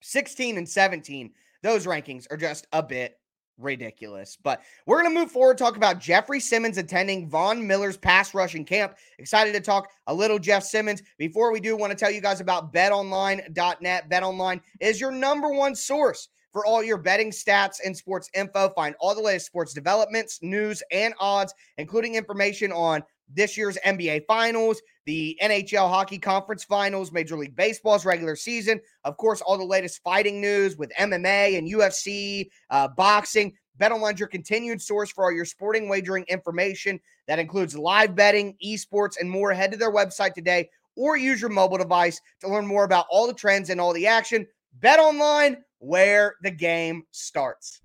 16 0.00 0.58
and 0.58 0.68
17, 0.68 1.32
those 1.62 1.86
rankings 1.86 2.26
are 2.30 2.36
just 2.36 2.66
a 2.72 2.82
bit 2.82 3.18
ridiculous. 3.58 4.38
But 4.42 4.62
we're 4.86 5.02
going 5.02 5.12
to 5.12 5.20
move 5.20 5.30
forward, 5.30 5.58
talk 5.58 5.76
about 5.76 5.98
Jeffrey 5.98 6.40
Simmons 6.40 6.78
attending 6.78 7.28
Von 7.28 7.66
Miller's 7.66 7.96
pass 7.96 8.34
rushing 8.34 8.64
camp. 8.64 8.94
Excited 9.18 9.52
to 9.52 9.60
talk 9.60 9.90
a 10.06 10.14
little 10.14 10.38
Jeff 10.38 10.62
Simmons. 10.62 11.02
Before 11.18 11.52
we 11.52 11.60
do, 11.60 11.76
want 11.76 11.90
to 11.90 11.98
tell 11.98 12.10
you 12.10 12.20
guys 12.20 12.40
about 12.40 12.72
betonline.net. 12.72 14.10
BetOnline 14.10 14.60
is 14.80 15.00
your 15.00 15.10
number 15.10 15.50
one 15.50 15.74
source 15.74 16.28
for 16.52 16.64
all 16.64 16.82
your 16.82 16.96
betting 16.96 17.30
stats 17.30 17.76
and 17.84 17.96
sports 17.96 18.30
info. 18.34 18.70
Find 18.70 18.94
all 19.00 19.14
the 19.14 19.20
latest 19.20 19.46
sports 19.46 19.74
developments, 19.74 20.38
news, 20.42 20.82
and 20.90 21.14
odds, 21.18 21.52
including 21.76 22.14
information 22.14 22.72
on 22.72 23.02
this 23.34 23.56
year's 23.56 23.78
NBA 23.84 24.26
Finals, 24.26 24.80
the 25.04 25.38
NHL 25.42 25.88
Hockey 25.88 26.18
Conference 26.18 26.64
Finals, 26.64 27.12
Major 27.12 27.36
League 27.36 27.56
Baseball's 27.56 28.04
regular 28.04 28.36
season. 28.36 28.80
Of 29.04 29.16
course, 29.16 29.40
all 29.40 29.58
the 29.58 29.64
latest 29.64 30.02
fighting 30.02 30.40
news 30.40 30.76
with 30.76 30.92
MMA 30.98 31.58
and 31.58 31.70
UFC, 31.70 32.50
uh, 32.70 32.88
boxing. 32.88 33.54
BetOnline's 33.78 34.18
your 34.18 34.28
continued 34.28 34.82
source 34.82 35.10
for 35.10 35.24
all 35.24 35.32
your 35.32 35.44
sporting 35.44 35.88
wagering 35.88 36.24
information 36.28 36.98
that 37.26 37.38
includes 37.38 37.76
live 37.76 38.14
betting, 38.16 38.56
esports, 38.64 39.20
and 39.20 39.30
more. 39.30 39.52
Head 39.52 39.70
to 39.72 39.78
their 39.78 39.92
website 39.92 40.34
today 40.34 40.68
or 40.96 41.16
use 41.16 41.40
your 41.40 41.50
mobile 41.50 41.78
device 41.78 42.20
to 42.40 42.48
learn 42.48 42.66
more 42.66 42.84
about 42.84 43.06
all 43.08 43.26
the 43.26 43.32
trends 43.32 43.70
and 43.70 43.80
all 43.80 43.92
the 43.92 44.06
action. 44.06 44.46
BetOnline, 44.80 45.58
where 45.78 46.34
the 46.42 46.50
game 46.50 47.04
starts. 47.12 47.80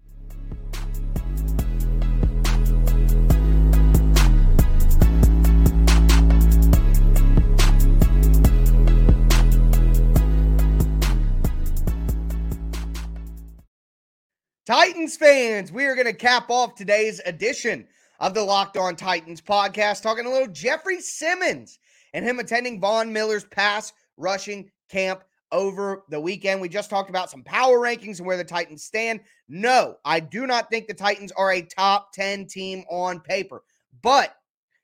Titans 14.66 15.18
fans, 15.18 15.74
we 15.74 15.84
are 15.84 15.94
going 15.94 16.08
to 16.08 16.14
cap 16.14 16.50
off 16.50 16.74
today's 16.74 17.20
edition 17.26 17.86
of 18.22 18.34
the 18.34 18.42
Locked 18.42 18.78
On 18.78 18.96
Titans 18.96 19.42
podcast, 19.42 20.02
talking 20.02 20.26
a 20.26 20.30
little 20.30 20.48
Jeffrey 20.48 21.02
Simmons 21.02 21.80
and 22.14 22.24
him 22.24 22.40
attending 22.40 22.80
Von 22.80 23.12
Miller's 23.12 23.44
pass 23.44 23.92
rushing 24.16 24.72
camp 24.88 25.26
over 25.52 26.04
the 26.10 26.20
weekend. 26.20 26.62
We 26.62 26.70
just 26.70 26.90
talked 26.90 27.10
about 27.10 27.30
some 27.30 27.44
power 27.44 27.78
rankings 27.78 28.20
and 28.20 28.26
where 28.26 28.38
the 28.38 28.46
Titans 28.46 28.86
stand. 28.86 29.20
No, 29.50 29.98
I 30.06 30.22
do 30.22 30.48
not 30.48 30.70
think 30.70 30.88
the 30.88 30.94
Titans 30.94 31.34
are 31.34 31.52
a 31.52 31.62
top 31.62 32.14
10 32.14 32.48
team 32.48 32.86
on 32.90 33.20
paper, 33.20 33.64
but 34.02 34.34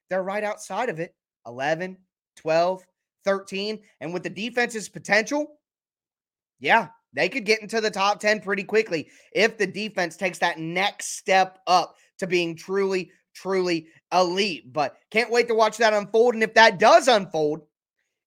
they're 0.10 0.24
right 0.24 0.44
outside 0.44 0.90
of 0.90 1.00
it 1.00 1.16
11, 1.48 1.96
12, 2.36 2.86
13. 3.24 3.80
And 4.02 4.14
with 4.14 4.24
the 4.24 4.30
defense's 4.30 4.90
potential, 4.90 5.58
yeah, 6.60 6.90
they 7.14 7.30
could 7.30 7.46
get 7.46 7.62
into 7.62 7.82
the 7.82 7.92
top 7.92 8.20
10 8.20 8.42
pretty 8.42 8.64
quickly 8.64 9.10
if 9.34 9.58
the 9.58 9.68
defense 9.68 10.16
takes 10.16 10.40
that 10.40 10.60
next 10.60 11.18
step 11.18 11.60
up 11.68 11.96
to 12.20 12.28
being 12.28 12.56
truly, 12.56 13.12
truly 13.34 13.88
elite. 14.14 14.72
But 14.72 14.98
can't 15.12 15.32
wait 15.32 15.48
to 15.48 15.56
watch 15.56 15.78
that 15.78 15.94
unfold. 15.94 16.36
And 16.36 16.44
if 16.44 16.54
that 16.54 16.80
does 16.80 17.08
unfold, 17.08 17.62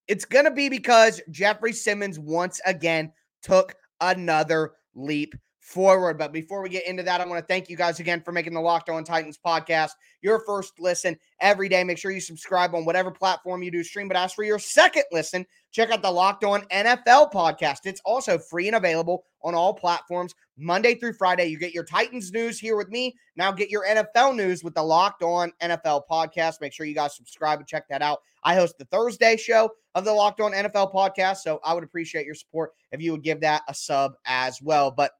it's 0.09 0.25
going 0.25 0.45
to 0.45 0.51
be 0.51 0.68
because 0.68 1.21
Jeffrey 1.31 1.73
Simmons 1.73 2.18
once 2.18 2.61
again 2.66 3.12
took 3.42 3.75
another 4.01 4.73
leap 4.95 5.35
forward. 5.62 6.18
But 6.18 6.33
before 6.33 6.61
we 6.61 6.68
get 6.68 6.87
into 6.87 7.05
that, 7.05 7.20
I 7.20 7.27
want 7.27 7.40
to 7.40 7.46
thank 7.46 7.70
you 7.70 7.77
guys 7.77 8.01
again 8.01 8.20
for 8.20 8.33
making 8.33 8.53
the 8.53 8.61
Locked 8.61 8.90
On 8.90 9.05
Titans 9.05 9.38
podcast 9.44 9.92
your 10.20 10.40
first 10.44 10.75
listen 10.79 11.16
every 11.40 11.68
day. 11.68 11.85
Make 11.85 11.98
sure 11.98 12.11
you 12.11 12.20
subscribe 12.20 12.75
on 12.75 12.85
whatever 12.85 13.11
platform 13.11 13.62
you 13.62 13.70
do 13.70 13.85
stream. 13.85 14.09
But 14.09 14.16
as 14.16 14.35
for 14.35 14.42
your 14.42 14.59
second 14.59 15.05
listen, 15.12 15.46
check 15.70 15.90
out 15.90 16.03
the 16.03 16.11
Locked 16.11 16.44
On 16.44 16.62
NFL 16.62 17.33
podcast. 17.33 17.87
It's 17.87 18.03
also 18.05 18.38
free 18.38 18.66
and 18.66 18.77
available 18.77 19.25
on 19.42 19.55
all 19.55 19.72
platforms. 19.72 20.35
Monday 20.59 20.96
through 20.96 21.14
Friday, 21.14 21.46
you 21.46 21.59
get 21.59 21.72
your 21.72 21.85
Titans 21.85 22.33
news 22.33 22.59
here 22.59 22.77
with 22.77 22.88
me. 22.88 23.14
Now 23.37 23.53
get 23.53 23.70
your 23.70 23.87
NFL 23.87 24.37
news 24.37 24.64
with 24.64 24.75
the 24.75 24.83
Locked 24.83 25.22
On 25.22 25.53
NFL 25.62 26.03
podcast. 26.11 26.61
Make 26.61 26.72
sure 26.72 26.87
you 26.87 26.94
guys 26.94 27.16
subscribe 27.16 27.61
and 27.61 27.68
check 27.68 27.88
that 27.88 28.03
out. 28.03 28.18
I 28.42 28.57
host 28.57 28.79
the 28.79 28.85
Thursday 28.87 29.37
show 29.37 29.70
of 29.94 30.05
the 30.05 30.12
Locked 30.12 30.40
On 30.40 30.53
NFL 30.53 30.92
podcast, 30.92 31.38
so 31.38 31.61
I 31.64 31.72
would 31.72 31.85
appreciate 31.85 32.27
your 32.27 32.35
support 32.35 32.72
if 32.90 33.01
you 33.01 33.12
would 33.12 33.22
give 33.22 33.40
that 33.40 33.62
a 33.68 33.75
sub 33.75 34.14
as 34.27 34.61
well. 34.61 34.90
But 34.90 35.12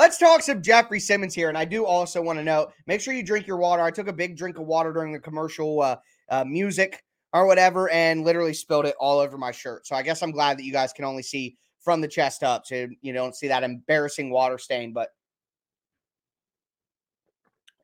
Let's 0.00 0.16
talk 0.16 0.40
some 0.40 0.62
Jeffrey 0.62 0.98
Simmons 0.98 1.34
here. 1.34 1.50
And 1.50 1.58
I 1.58 1.66
do 1.66 1.84
also 1.84 2.22
want 2.22 2.38
to 2.38 2.42
know 2.42 2.68
make 2.86 3.02
sure 3.02 3.12
you 3.12 3.22
drink 3.22 3.46
your 3.46 3.58
water. 3.58 3.82
I 3.82 3.90
took 3.90 4.08
a 4.08 4.14
big 4.14 4.34
drink 4.34 4.56
of 4.56 4.64
water 4.64 4.94
during 4.94 5.12
the 5.12 5.18
commercial 5.18 5.82
uh, 5.82 5.96
uh, 6.30 6.42
music 6.42 7.04
or 7.34 7.44
whatever 7.44 7.90
and 7.90 8.24
literally 8.24 8.54
spilled 8.54 8.86
it 8.86 8.94
all 8.98 9.18
over 9.18 9.36
my 9.36 9.52
shirt. 9.52 9.86
So 9.86 9.94
I 9.94 10.00
guess 10.00 10.22
I'm 10.22 10.30
glad 10.30 10.56
that 10.56 10.64
you 10.64 10.72
guys 10.72 10.94
can 10.94 11.04
only 11.04 11.22
see 11.22 11.58
from 11.82 12.00
the 12.00 12.08
chest 12.08 12.42
up. 12.42 12.64
So 12.64 12.88
you 13.02 13.12
don't 13.12 13.36
see 13.36 13.48
that 13.48 13.62
embarrassing 13.62 14.30
water 14.30 14.56
stain. 14.56 14.94
But 14.94 15.10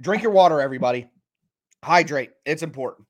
drink 0.00 0.22
your 0.22 0.33
water, 0.33 0.62
everybody. 0.62 1.11
Hydrate. 1.85 2.31
It's 2.46 2.62
important. 2.62 3.07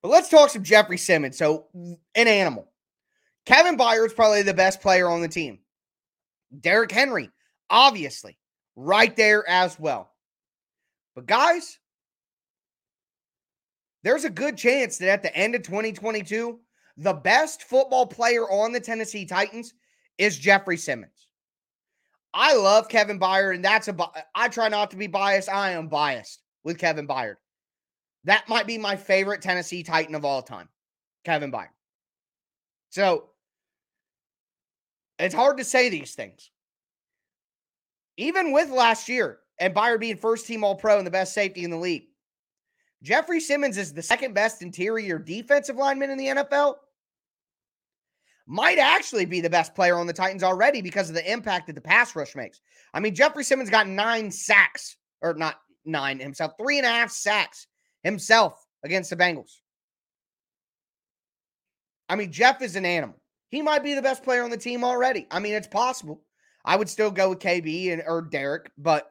But 0.00 0.10
let's 0.10 0.28
talk 0.28 0.50
some 0.50 0.62
Jeffrey 0.62 0.98
Simmons. 0.98 1.36
So, 1.36 1.66
an 1.74 2.28
animal. 2.28 2.70
Kevin 3.46 3.76
Byard's 3.76 4.14
probably 4.14 4.42
the 4.42 4.54
best 4.54 4.80
player 4.80 5.08
on 5.08 5.22
the 5.22 5.28
team. 5.28 5.58
Derrick 6.60 6.92
Henry, 6.92 7.30
obviously, 7.68 8.38
right 8.76 9.14
there 9.16 9.48
as 9.48 9.78
well. 9.78 10.10
But 11.14 11.26
guys, 11.26 11.78
there's 14.02 14.24
a 14.24 14.30
good 14.30 14.56
chance 14.56 14.98
that 14.98 15.08
at 15.08 15.22
the 15.22 15.34
end 15.36 15.54
of 15.54 15.62
2022, 15.62 16.58
the 16.96 17.12
best 17.12 17.62
football 17.62 18.06
player 18.06 18.42
on 18.50 18.72
the 18.72 18.80
Tennessee 18.80 19.24
Titans 19.24 19.74
is 20.18 20.38
Jeffrey 20.38 20.76
Simmons. 20.76 21.28
I 22.32 22.54
love 22.54 22.88
Kevin 22.88 23.18
Byard, 23.18 23.54
and 23.54 23.64
that's 23.64 23.88
a. 23.88 23.96
I 24.34 24.48
try 24.48 24.68
not 24.68 24.90
to 24.90 24.96
be 24.96 25.06
biased. 25.06 25.48
I 25.48 25.70
am 25.70 25.88
biased 25.88 26.42
with 26.64 26.78
Kevin 26.78 27.06
Byard. 27.06 27.36
That 28.24 28.48
might 28.48 28.66
be 28.66 28.76
my 28.76 28.96
favorite 28.96 29.40
Tennessee 29.40 29.84
Titan 29.84 30.14
of 30.14 30.24
all 30.24 30.42
time, 30.42 30.68
Kevin 31.24 31.52
Byard. 31.52 31.68
So 32.90 33.30
it's 35.18 35.34
hard 35.34 35.58
to 35.58 35.64
say 35.64 35.88
these 35.88 36.14
things 36.14 36.50
even 38.16 38.52
with 38.52 38.70
last 38.70 39.08
year 39.08 39.38
and 39.58 39.74
Byard 39.74 40.00
being 40.00 40.16
first 40.16 40.46
team 40.46 40.64
All 40.64 40.74
Pro 40.74 40.98
and 40.98 41.06
the 41.06 41.10
best 41.10 41.34
safety 41.34 41.64
in 41.64 41.70
the 41.70 41.76
league, 41.76 42.04
Jeffrey 43.02 43.40
Simmons 43.40 43.76
is 43.76 43.92
the 43.92 44.02
second 44.02 44.34
best 44.34 44.62
interior 44.62 45.18
defensive 45.18 45.76
lineman 45.76 46.10
in 46.10 46.18
the 46.18 46.26
NFL. 46.26 46.76
Might 48.46 48.78
actually 48.78 49.24
be 49.24 49.40
the 49.40 49.50
best 49.50 49.74
player 49.74 49.96
on 49.96 50.06
the 50.06 50.12
Titans 50.12 50.42
already 50.42 50.82
because 50.82 51.08
of 51.08 51.14
the 51.14 51.32
impact 51.32 51.66
that 51.66 51.74
the 51.74 51.80
pass 51.80 52.14
rush 52.14 52.34
makes. 52.34 52.60
I 52.92 53.00
mean, 53.00 53.14
Jeffrey 53.14 53.44
Simmons 53.44 53.70
got 53.70 53.88
nine 53.88 54.30
sacks, 54.30 54.96
or 55.22 55.34
not 55.34 55.56
nine 55.84 56.18
himself, 56.18 56.52
three 56.58 56.78
and 56.78 56.86
a 56.86 56.90
half 56.90 57.10
sacks 57.10 57.66
himself 58.02 58.66
against 58.84 59.10
the 59.10 59.16
Bengals. 59.16 59.60
I 62.08 62.16
mean, 62.16 62.32
Jeff 62.32 62.60
is 62.62 62.76
an 62.76 62.84
animal. 62.84 63.20
He 63.48 63.62
might 63.62 63.82
be 63.82 63.94
the 63.94 64.02
best 64.02 64.22
player 64.22 64.44
on 64.44 64.50
the 64.50 64.56
team 64.56 64.84
already. 64.84 65.26
I 65.30 65.38
mean, 65.38 65.54
it's 65.54 65.66
possible. 65.66 66.22
I 66.64 66.76
would 66.76 66.88
still 66.88 67.10
go 67.10 67.30
with 67.30 67.40
KB 67.40 67.92
and 67.92 68.02
or 68.06 68.22
Derrick, 68.22 68.70
but 68.78 69.10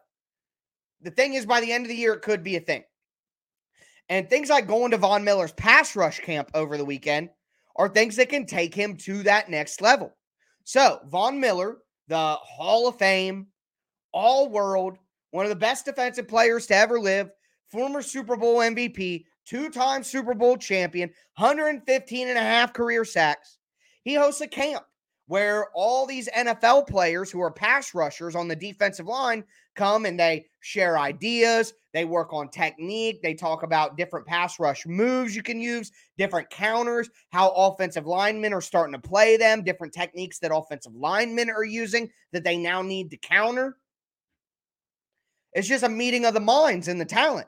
the 1.01 1.11
thing 1.11 1.33
is, 1.33 1.45
by 1.45 1.61
the 1.61 1.71
end 1.71 1.85
of 1.85 1.89
the 1.89 1.95
year, 1.95 2.13
it 2.13 2.21
could 2.21 2.43
be 2.43 2.55
a 2.55 2.61
thing. 2.61 2.83
And 4.09 4.29
things 4.29 4.49
like 4.49 4.67
going 4.67 4.91
to 4.91 4.97
Von 4.97 5.23
Miller's 5.23 5.51
pass 5.53 5.95
rush 5.95 6.19
camp 6.19 6.49
over 6.53 6.77
the 6.77 6.85
weekend 6.85 7.29
are 7.75 7.89
things 7.89 8.15
that 8.15 8.29
can 8.29 8.45
take 8.45 8.73
him 8.73 8.95
to 8.97 9.23
that 9.23 9.49
next 9.49 9.81
level. 9.81 10.13
So, 10.63 10.99
Von 11.09 11.39
Miller, 11.39 11.77
the 12.07 12.35
Hall 12.35 12.87
of 12.87 12.97
Fame, 12.97 13.47
all 14.11 14.49
world, 14.49 14.97
one 15.31 15.45
of 15.45 15.49
the 15.49 15.55
best 15.55 15.85
defensive 15.85 16.27
players 16.27 16.67
to 16.67 16.75
ever 16.75 16.99
live, 16.99 17.31
former 17.69 18.01
Super 18.01 18.37
Bowl 18.37 18.57
MVP, 18.57 19.25
two 19.45 19.69
time 19.69 20.03
Super 20.03 20.33
Bowl 20.33 20.57
champion, 20.57 21.09
115 21.37 22.27
and 22.29 22.37
a 22.37 22.41
half 22.41 22.73
career 22.73 23.03
sacks. 23.03 23.57
He 24.03 24.13
hosts 24.13 24.41
a 24.41 24.47
camp 24.47 24.83
where 25.27 25.67
all 25.73 26.05
these 26.05 26.29
NFL 26.29 26.87
players 26.87 27.31
who 27.31 27.41
are 27.41 27.51
pass 27.51 27.93
rushers 27.93 28.35
on 28.35 28.47
the 28.47 28.55
defensive 28.55 29.07
line 29.07 29.43
come 29.75 30.05
and 30.05 30.19
they 30.19 30.45
share 30.59 30.97
ideas, 30.99 31.73
they 31.93 32.05
work 32.05 32.33
on 32.33 32.49
technique, 32.49 33.21
they 33.21 33.33
talk 33.33 33.63
about 33.63 33.97
different 33.97 34.25
pass 34.27 34.59
rush 34.59 34.85
moves 34.85 35.35
you 35.35 35.41
can 35.41 35.59
use, 35.59 35.91
different 36.17 36.49
counters, 36.49 37.09
how 37.31 37.49
offensive 37.49 38.05
linemen 38.05 38.53
are 38.53 38.61
starting 38.61 38.93
to 38.93 39.07
play 39.07 39.37
them, 39.37 39.63
different 39.63 39.93
techniques 39.93 40.39
that 40.39 40.53
offensive 40.53 40.93
linemen 40.93 41.49
are 41.49 41.63
using 41.63 42.09
that 42.31 42.43
they 42.43 42.57
now 42.57 42.81
need 42.81 43.09
to 43.09 43.17
counter. 43.17 43.77
It's 45.53 45.67
just 45.67 45.83
a 45.83 45.89
meeting 45.89 46.25
of 46.25 46.33
the 46.33 46.39
minds 46.39 46.87
and 46.87 46.99
the 46.99 47.05
talent. 47.05 47.47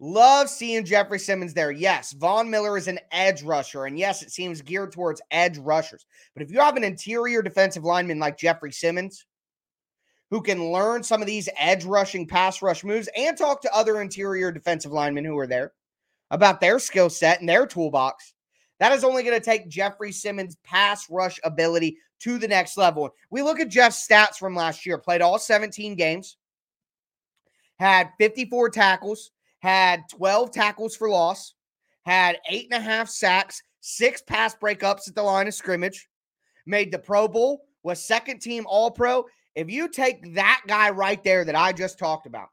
Love 0.00 0.48
seeing 0.48 0.84
Jeffrey 0.84 1.18
Simmons 1.18 1.52
there. 1.52 1.72
Yes, 1.72 2.12
Von 2.12 2.48
Miller 2.48 2.76
is 2.76 2.86
an 2.86 3.00
edge 3.10 3.42
rusher. 3.42 3.86
And 3.86 3.98
yes, 3.98 4.22
it 4.22 4.30
seems 4.30 4.62
geared 4.62 4.92
towards 4.92 5.20
edge 5.30 5.58
rushers. 5.58 6.06
But 6.34 6.42
if 6.42 6.52
you 6.52 6.60
have 6.60 6.76
an 6.76 6.84
interior 6.84 7.42
defensive 7.42 7.82
lineman 7.82 8.20
like 8.20 8.38
Jeffrey 8.38 8.72
Simmons, 8.72 9.26
who 10.30 10.40
can 10.40 10.70
learn 10.70 11.02
some 11.02 11.20
of 11.20 11.26
these 11.26 11.48
edge 11.58 11.84
rushing 11.84 12.26
pass 12.26 12.62
rush 12.62 12.84
moves 12.84 13.08
and 13.16 13.36
talk 13.36 13.60
to 13.62 13.74
other 13.74 14.00
interior 14.00 14.52
defensive 14.52 14.92
linemen 14.92 15.24
who 15.24 15.38
are 15.38 15.46
there 15.46 15.72
about 16.30 16.60
their 16.60 16.78
skill 16.78 17.10
set 17.10 17.40
and 17.40 17.48
their 17.48 17.66
toolbox, 17.66 18.34
that 18.78 18.92
is 18.92 19.02
only 19.02 19.22
going 19.24 19.38
to 19.38 19.44
take 19.44 19.68
Jeffrey 19.68 20.12
Simmons' 20.12 20.58
pass 20.62 21.10
rush 21.10 21.40
ability 21.42 21.96
to 22.20 22.38
the 22.38 22.46
next 22.46 22.76
level. 22.76 23.10
We 23.30 23.42
look 23.42 23.58
at 23.58 23.68
Jeff's 23.68 24.06
stats 24.06 24.36
from 24.36 24.54
last 24.54 24.86
year, 24.86 24.98
played 24.98 25.22
all 25.22 25.38
17 25.38 25.96
games, 25.96 26.36
had 27.78 28.10
54 28.18 28.70
tackles, 28.70 29.30
had 29.60 30.02
12 30.10 30.50
tackles 30.50 30.96
for 30.96 31.08
loss, 31.08 31.54
had 32.04 32.38
eight 32.48 32.68
and 32.70 32.80
a 32.80 32.84
half 32.84 33.08
sacks, 33.08 33.62
six 33.80 34.22
pass 34.22 34.54
breakups 34.54 35.08
at 35.08 35.14
the 35.14 35.22
line 35.22 35.48
of 35.48 35.54
scrimmage, 35.54 36.08
made 36.66 36.92
the 36.92 36.98
Pro 36.98 37.28
Bowl, 37.28 37.64
was 37.82 38.02
second 38.02 38.40
team 38.40 38.64
All 38.68 38.90
Pro. 38.90 39.26
If 39.54 39.70
you 39.70 39.88
take 39.88 40.34
that 40.34 40.62
guy 40.66 40.90
right 40.90 41.22
there 41.24 41.44
that 41.44 41.56
I 41.56 41.72
just 41.72 41.98
talked 41.98 42.26
about, 42.26 42.48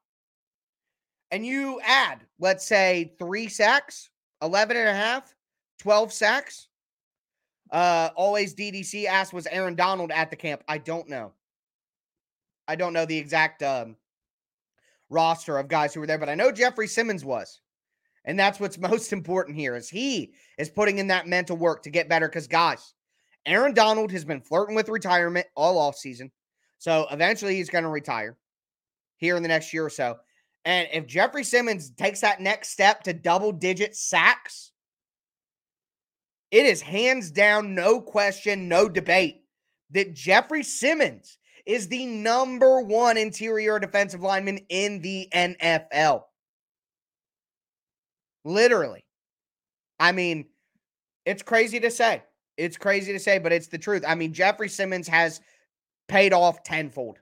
and 1.32 1.46
you 1.46 1.80
add, 1.84 2.22
let's 2.40 2.66
say, 2.66 3.14
three 3.20 3.48
sacks, 3.48 4.10
11 4.42 4.78
and 4.78 4.90
a 4.90 4.94
half, 4.94 5.34
12 5.80 6.14
sacks. 6.14 6.68
Uh, 7.72 8.10
always 8.16 8.56
DDC 8.56 9.06
asked, 9.06 9.34
was 9.34 9.48
Aaron 9.48 9.76
Donald 9.76 10.12
at 10.12 10.30
the 10.30 10.36
camp? 10.36 10.64
I 10.68 10.78
don't 10.78 11.10
know. 11.10 11.34
I 12.68 12.76
don't 12.76 12.94
know 12.94 13.06
the 13.06 13.18
exact 13.18 13.64
um, 13.64 13.96
roster 15.10 15.58
of 15.58 15.68
guys 15.68 15.94
who 15.94 16.00
were 16.00 16.08
there, 16.08 16.18
but 16.18 16.30
I 16.30 16.36
know 16.36 16.52
Jeffrey 16.52 16.88
Simmons 16.88 17.26
was. 17.26 17.62
And 18.26 18.40
that's 18.40 18.60
what's 18.60 18.78
most 18.80 19.14
important 19.14 19.58
here 19.58 19.76
is 19.76 19.90
he 19.90 20.34
is 20.58 20.70
putting 20.70 20.98
in 20.98 21.08
that 21.08 21.28
mental 21.28 21.58
work 21.58 21.84
to 21.84 21.90
get 21.90 22.10
better 22.10 22.28
because 22.28 22.48
guys, 22.48 22.94
Aaron 23.46 23.74
Donald 23.74 24.12
has 24.12 24.26
been 24.26 24.42
flirting 24.42 24.76
with 24.76 24.90
retirement 24.90 25.46
all 25.56 25.78
off 25.78 25.96
season. 25.96 26.32
So 26.80 27.08
eventually 27.12 27.56
he's 27.56 27.70
going 27.70 27.84
to 27.84 27.90
retire 27.90 28.38
here 29.18 29.36
in 29.36 29.44
the 29.44 29.50
next 29.50 29.74
year 29.74 29.86
or 29.86 29.90
so. 29.90 30.18
And 30.66 30.88
if 30.92 31.06
Jeffrey 31.06 31.44
Simmons 31.44 31.92
takes 31.92 32.22
that 32.22 32.42
next 32.42 32.70
step 32.70 33.04
to 33.04 33.14
double 33.14 33.52
digit 33.52 33.96
sacks, 33.96 34.72
it 36.50 36.66
is 36.66 36.82
hands 36.82 37.30
down, 37.32 37.76
no 37.76 38.02
question, 38.02 38.68
no 38.68 38.90
debate 38.90 39.44
that 39.92 40.14
Jeffrey 40.16 40.64
Simmons 40.64 41.38
is 41.66 41.88
the 41.88 42.06
number 42.06 42.82
one 42.82 43.18
interior 43.18 43.80
defensive 43.80 44.22
lineman 44.22 44.60
in 44.70 45.02
the 45.02 45.28
NFL. 45.34 46.24
Literally. 48.44 49.04
I 50.00 50.12
mean, 50.12 50.46
it's 51.26 51.42
crazy 51.42 51.80
to 51.80 51.90
say. 51.90 52.22
It's 52.58 52.78
crazy 52.78 53.12
to 53.14 53.20
say, 53.20 53.40
but 53.40 53.52
it's 53.52 53.68
the 53.68 53.78
truth. 53.78 54.04
I 54.08 54.16
mean, 54.16 54.34
Jeffrey 54.34 54.70
Simmons 54.70 55.08
has 55.08 55.42
paid 56.08 56.34
off 56.34 56.64
tenfold. 56.64 57.20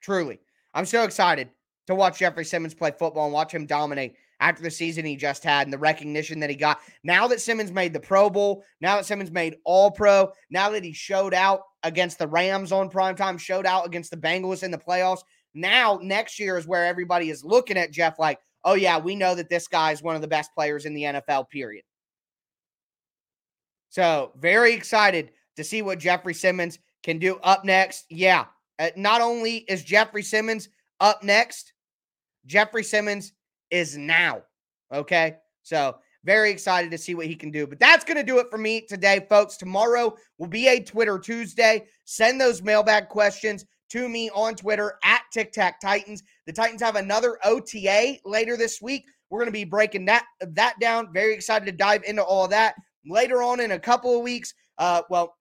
Truly. 0.00 0.38
I'm 0.74 0.84
so 0.84 1.04
excited 1.04 1.48
to 1.86 1.94
watch 1.94 2.18
Jeffrey 2.18 2.44
Simmons 2.44 2.74
play 2.74 2.92
football 2.96 3.24
and 3.24 3.32
watch 3.32 3.52
him 3.52 3.66
dominate 3.66 4.14
after 4.40 4.62
the 4.62 4.70
season 4.70 5.04
he 5.04 5.16
just 5.16 5.42
had 5.42 5.66
and 5.66 5.72
the 5.72 5.78
recognition 5.78 6.40
that 6.40 6.50
he 6.50 6.56
got. 6.56 6.78
Now 7.02 7.26
that 7.28 7.40
Simmons 7.40 7.72
made 7.72 7.92
the 7.92 8.00
Pro 8.00 8.30
Bowl, 8.30 8.64
now 8.80 8.96
that 8.96 9.06
Simmons 9.06 9.30
made 9.30 9.56
All 9.64 9.90
Pro, 9.90 10.30
now 10.50 10.70
that 10.70 10.84
he 10.84 10.92
showed 10.92 11.34
out 11.34 11.62
against 11.82 12.18
the 12.18 12.28
Rams 12.28 12.72
on 12.72 12.90
primetime, 12.90 13.38
showed 13.38 13.66
out 13.66 13.86
against 13.86 14.10
the 14.10 14.16
Bengals 14.16 14.62
in 14.62 14.70
the 14.70 14.78
playoffs. 14.78 15.22
Now, 15.54 15.98
next 16.02 16.38
year 16.38 16.56
is 16.56 16.66
where 16.66 16.86
everybody 16.86 17.30
is 17.30 17.44
looking 17.44 17.76
at 17.76 17.92
Jeff 17.92 18.18
like, 18.18 18.38
oh, 18.64 18.74
yeah, 18.74 18.98
we 18.98 19.16
know 19.16 19.34
that 19.34 19.48
this 19.48 19.66
guy 19.66 19.92
is 19.92 20.02
one 20.02 20.14
of 20.14 20.22
the 20.22 20.28
best 20.28 20.50
players 20.54 20.84
in 20.84 20.94
the 20.94 21.02
NFL, 21.02 21.48
period. 21.48 21.84
So, 23.88 24.32
very 24.36 24.74
excited 24.74 25.30
to 25.56 25.64
see 25.64 25.82
what 25.82 25.98
Jeffrey 25.98 26.34
Simmons 26.34 26.78
can 27.02 27.18
do 27.18 27.36
up 27.42 27.64
next. 27.64 28.04
Yeah, 28.10 28.46
uh, 28.78 28.90
not 28.96 29.20
only 29.20 29.58
is 29.58 29.82
Jeffrey 29.82 30.22
Simmons 30.22 30.68
up 31.00 31.22
next, 31.22 31.72
Jeffrey 32.46 32.84
Simmons 32.84 33.32
is 33.70 33.96
now. 33.96 34.42
Okay. 34.92 35.36
So, 35.62 35.96
very 36.24 36.50
excited 36.50 36.90
to 36.90 36.98
see 36.98 37.14
what 37.14 37.26
he 37.26 37.34
can 37.34 37.50
do. 37.50 37.66
But 37.66 37.78
that's 37.78 38.04
going 38.04 38.16
to 38.16 38.22
do 38.22 38.38
it 38.38 38.50
for 38.50 38.58
me 38.58 38.82
today, 38.82 39.24
folks. 39.30 39.56
Tomorrow 39.56 40.16
will 40.36 40.48
be 40.48 40.68
a 40.68 40.80
Twitter 40.80 41.18
Tuesday. 41.18 41.86
Send 42.04 42.40
those 42.40 42.62
mailbag 42.62 43.08
questions 43.08 43.64
to 43.90 44.08
me 44.08 44.30
on 44.34 44.54
Twitter 44.54 44.98
at 45.04 45.22
Tic 45.32 45.52
Tac 45.52 45.80
Titans. 45.80 46.22
The 46.46 46.52
Titans 46.52 46.82
have 46.82 46.96
another 46.96 47.38
OTA 47.44 48.18
later 48.24 48.56
this 48.56 48.82
week. 48.82 49.04
We're 49.30 49.38
going 49.38 49.48
to 49.48 49.52
be 49.52 49.64
breaking 49.64 50.06
that 50.06 50.24
that 50.40 50.78
down. 50.80 51.12
Very 51.12 51.34
excited 51.34 51.66
to 51.66 51.72
dive 51.72 52.02
into 52.04 52.22
all 52.22 52.48
that 52.48 52.74
later 53.06 53.42
on 53.42 53.60
in 53.60 53.72
a 53.72 53.78
couple 53.78 54.16
of 54.16 54.22
weeks. 54.22 54.52
Uh, 54.78 55.02
well, 55.10 55.34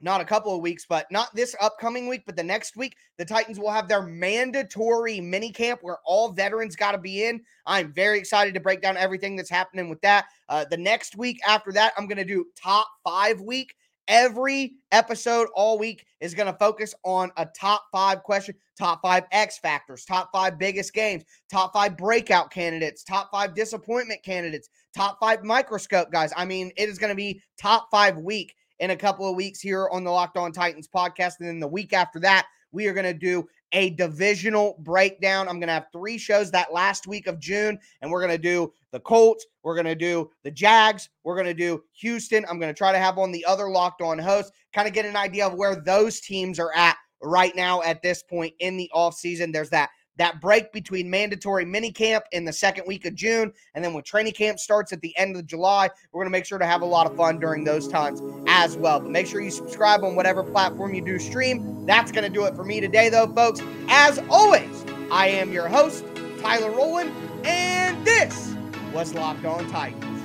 not 0.00 0.20
a 0.20 0.24
couple 0.24 0.54
of 0.54 0.60
weeks, 0.60 0.84
but 0.88 1.06
not 1.10 1.34
this 1.34 1.54
upcoming 1.60 2.08
week, 2.08 2.22
but 2.26 2.36
the 2.36 2.42
next 2.42 2.76
week, 2.76 2.96
the 3.18 3.24
Titans 3.24 3.58
will 3.58 3.70
have 3.70 3.88
their 3.88 4.02
mandatory 4.02 5.20
mini 5.20 5.50
camp 5.50 5.80
where 5.82 5.98
all 6.04 6.32
veterans 6.32 6.76
got 6.76 6.92
to 6.92 6.98
be 6.98 7.24
in. 7.24 7.40
I'm 7.64 7.92
very 7.92 8.18
excited 8.18 8.54
to 8.54 8.60
break 8.60 8.82
down 8.82 8.96
everything 8.96 9.36
that's 9.36 9.50
happening 9.50 9.88
with 9.88 10.00
that. 10.02 10.26
Uh, 10.48 10.64
the 10.68 10.76
next 10.76 11.16
week 11.16 11.38
after 11.46 11.72
that, 11.72 11.92
I'm 11.96 12.06
going 12.06 12.18
to 12.18 12.24
do 12.24 12.46
top 12.60 12.88
five 13.04 13.40
week. 13.40 13.74
Every 14.08 14.74
episode 14.92 15.48
all 15.56 15.78
week 15.78 16.06
is 16.20 16.32
going 16.32 16.46
to 16.46 16.58
focus 16.58 16.94
on 17.04 17.32
a 17.38 17.46
top 17.58 17.86
five 17.90 18.22
question, 18.22 18.54
top 18.78 19.00
five 19.02 19.24
X 19.32 19.58
factors, 19.58 20.04
top 20.04 20.30
five 20.32 20.60
biggest 20.60 20.94
games, 20.94 21.24
top 21.50 21.72
five 21.72 21.96
breakout 21.96 22.52
candidates, 22.52 23.02
top 23.02 23.30
five 23.32 23.54
disappointment 23.54 24.22
candidates, 24.22 24.68
top 24.94 25.18
five 25.18 25.42
microscope 25.42 26.12
guys. 26.12 26.32
I 26.36 26.44
mean, 26.44 26.70
it 26.76 26.88
is 26.88 26.98
going 26.98 27.10
to 27.10 27.16
be 27.16 27.42
top 27.58 27.88
five 27.90 28.16
week 28.18 28.54
in 28.80 28.90
a 28.90 28.96
couple 28.96 29.28
of 29.28 29.36
weeks 29.36 29.60
here 29.60 29.88
on 29.90 30.04
the 30.04 30.10
Locked 30.10 30.36
On 30.36 30.52
Titans 30.52 30.88
podcast. 30.88 31.34
And 31.40 31.48
then 31.48 31.60
the 31.60 31.68
week 31.68 31.92
after 31.92 32.20
that, 32.20 32.46
we 32.72 32.86
are 32.86 32.92
going 32.92 33.04
to 33.04 33.14
do 33.14 33.48
a 33.72 33.90
divisional 33.90 34.76
breakdown. 34.80 35.48
I'm 35.48 35.58
going 35.58 35.68
to 35.68 35.74
have 35.74 35.88
three 35.92 36.18
shows 36.18 36.50
that 36.50 36.72
last 36.72 37.06
week 37.06 37.26
of 37.26 37.38
June, 37.38 37.78
and 38.00 38.10
we're 38.10 38.20
going 38.20 38.36
to 38.36 38.38
do 38.38 38.72
the 38.92 39.00
Colts, 39.00 39.46
we're 39.62 39.74
going 39.74 39.86
to 39.86 39.94
do 39.94 40.30
the 40.44 40.50
Jags, 40.50 41.08
we're 41.24 41.34
going 41.34 41.46
to 41.46 41.54
do 41.54 41.82
Houston. 42.00 42.44
I'm 42.48 42.58
going 42.60 42.72
to 42.72 42.78
try 42.78 42.92
to 42.92 42.98
have 42.98 43.18
on 43.18 43.32
the 43.32 43.44
other 43.44 43.68
Locked 43.68 44.02
On 44.02 44.18
hosts, 44.18 44.52
kind 44.72 44.86
of 44.86 44.94
get 44.94 45.04
an 45.04 45.16
idea 45.16 45.46
of 45.46 45.54
where 45.54 45.76
those 45.76 46.20
teams 46.20 46.58
are 46.58 46.74
at 46.74 46.96
right 47.22 47.54
now 47.56 47.82
at 47.82 48.02
this 48.02 48.22
point 48.22 48.54
in 48.60 48.76
the 48.76 48.90
offseason. 48.94 49.52
There's 49.52 49.70
that 49.70 49.90
that 50.16 50.40
break 50.40 50.72
between 50.72 51.08
mandatory 51.10 51.64
minicamp 51.64 52.22
in 52.32 52.44
the 52.44 52.52
second 52.52 52.84
week 52.86 53.04
of 53.06 53.14
June, 53.14 53.52
and 53.74 53.84
then 53.84 53.92
when 53.94 54.02
training 54.02 54.32
camp 54.32 54.58
starts 54.58 54.92
at 54.92 55.00
the 55.00 55.16
end 55.16 55.36
of 55.36 55.46
July, 55.46 55.90
we're 56.12 56.22
going 56.22 56.32
to 56.32 56.36
make 56.36 56.44
sure 56.44 56.58
to 56.58 56.66
have 56.66 56.82
a 56.82 56.86
lot 56.86 57.10
of 57.10 57.16
fun 57.16 57.38
during 57.38 57.64
those 57.64 57.88
times 57.88 58.22
as 58.46 58.76
well. 58.76 59.00
But 59.00 59.10
make 59.10 59.26
sure 59.26 59.40
you 59.40 59.50
subscribe 59.50 60.04
on 60.04 60.16
whatever 60.16 60.42
platform 60.42 60.94
you 60.94 61.04
do 61.04 61.18
stream. 61.18 61.86
That's 61.86 62.12
going 62.12 62.24
to 62.24 62.30
do 62.30 62.44
it 62.46 62.54
for 62.54 62.64
me 62.64 62.80
today, 62.80 63.08
though, 63.08 63.26
folks. 63.26 63.60
As 63.88 64.20
always, 64.30 64.84
I 65.10 65.28
am 65.28 65.52
your 65.52 65.68
host, 65.68 66.04
Tyler 66.40 66.70
Rowland, 66.70 67.12
and 67.44 68.04
this 68.06 68.54
was 68.92 69.14
Locked 69.14 69.44
On 69.44 69.68
Titans. 69.70 70.15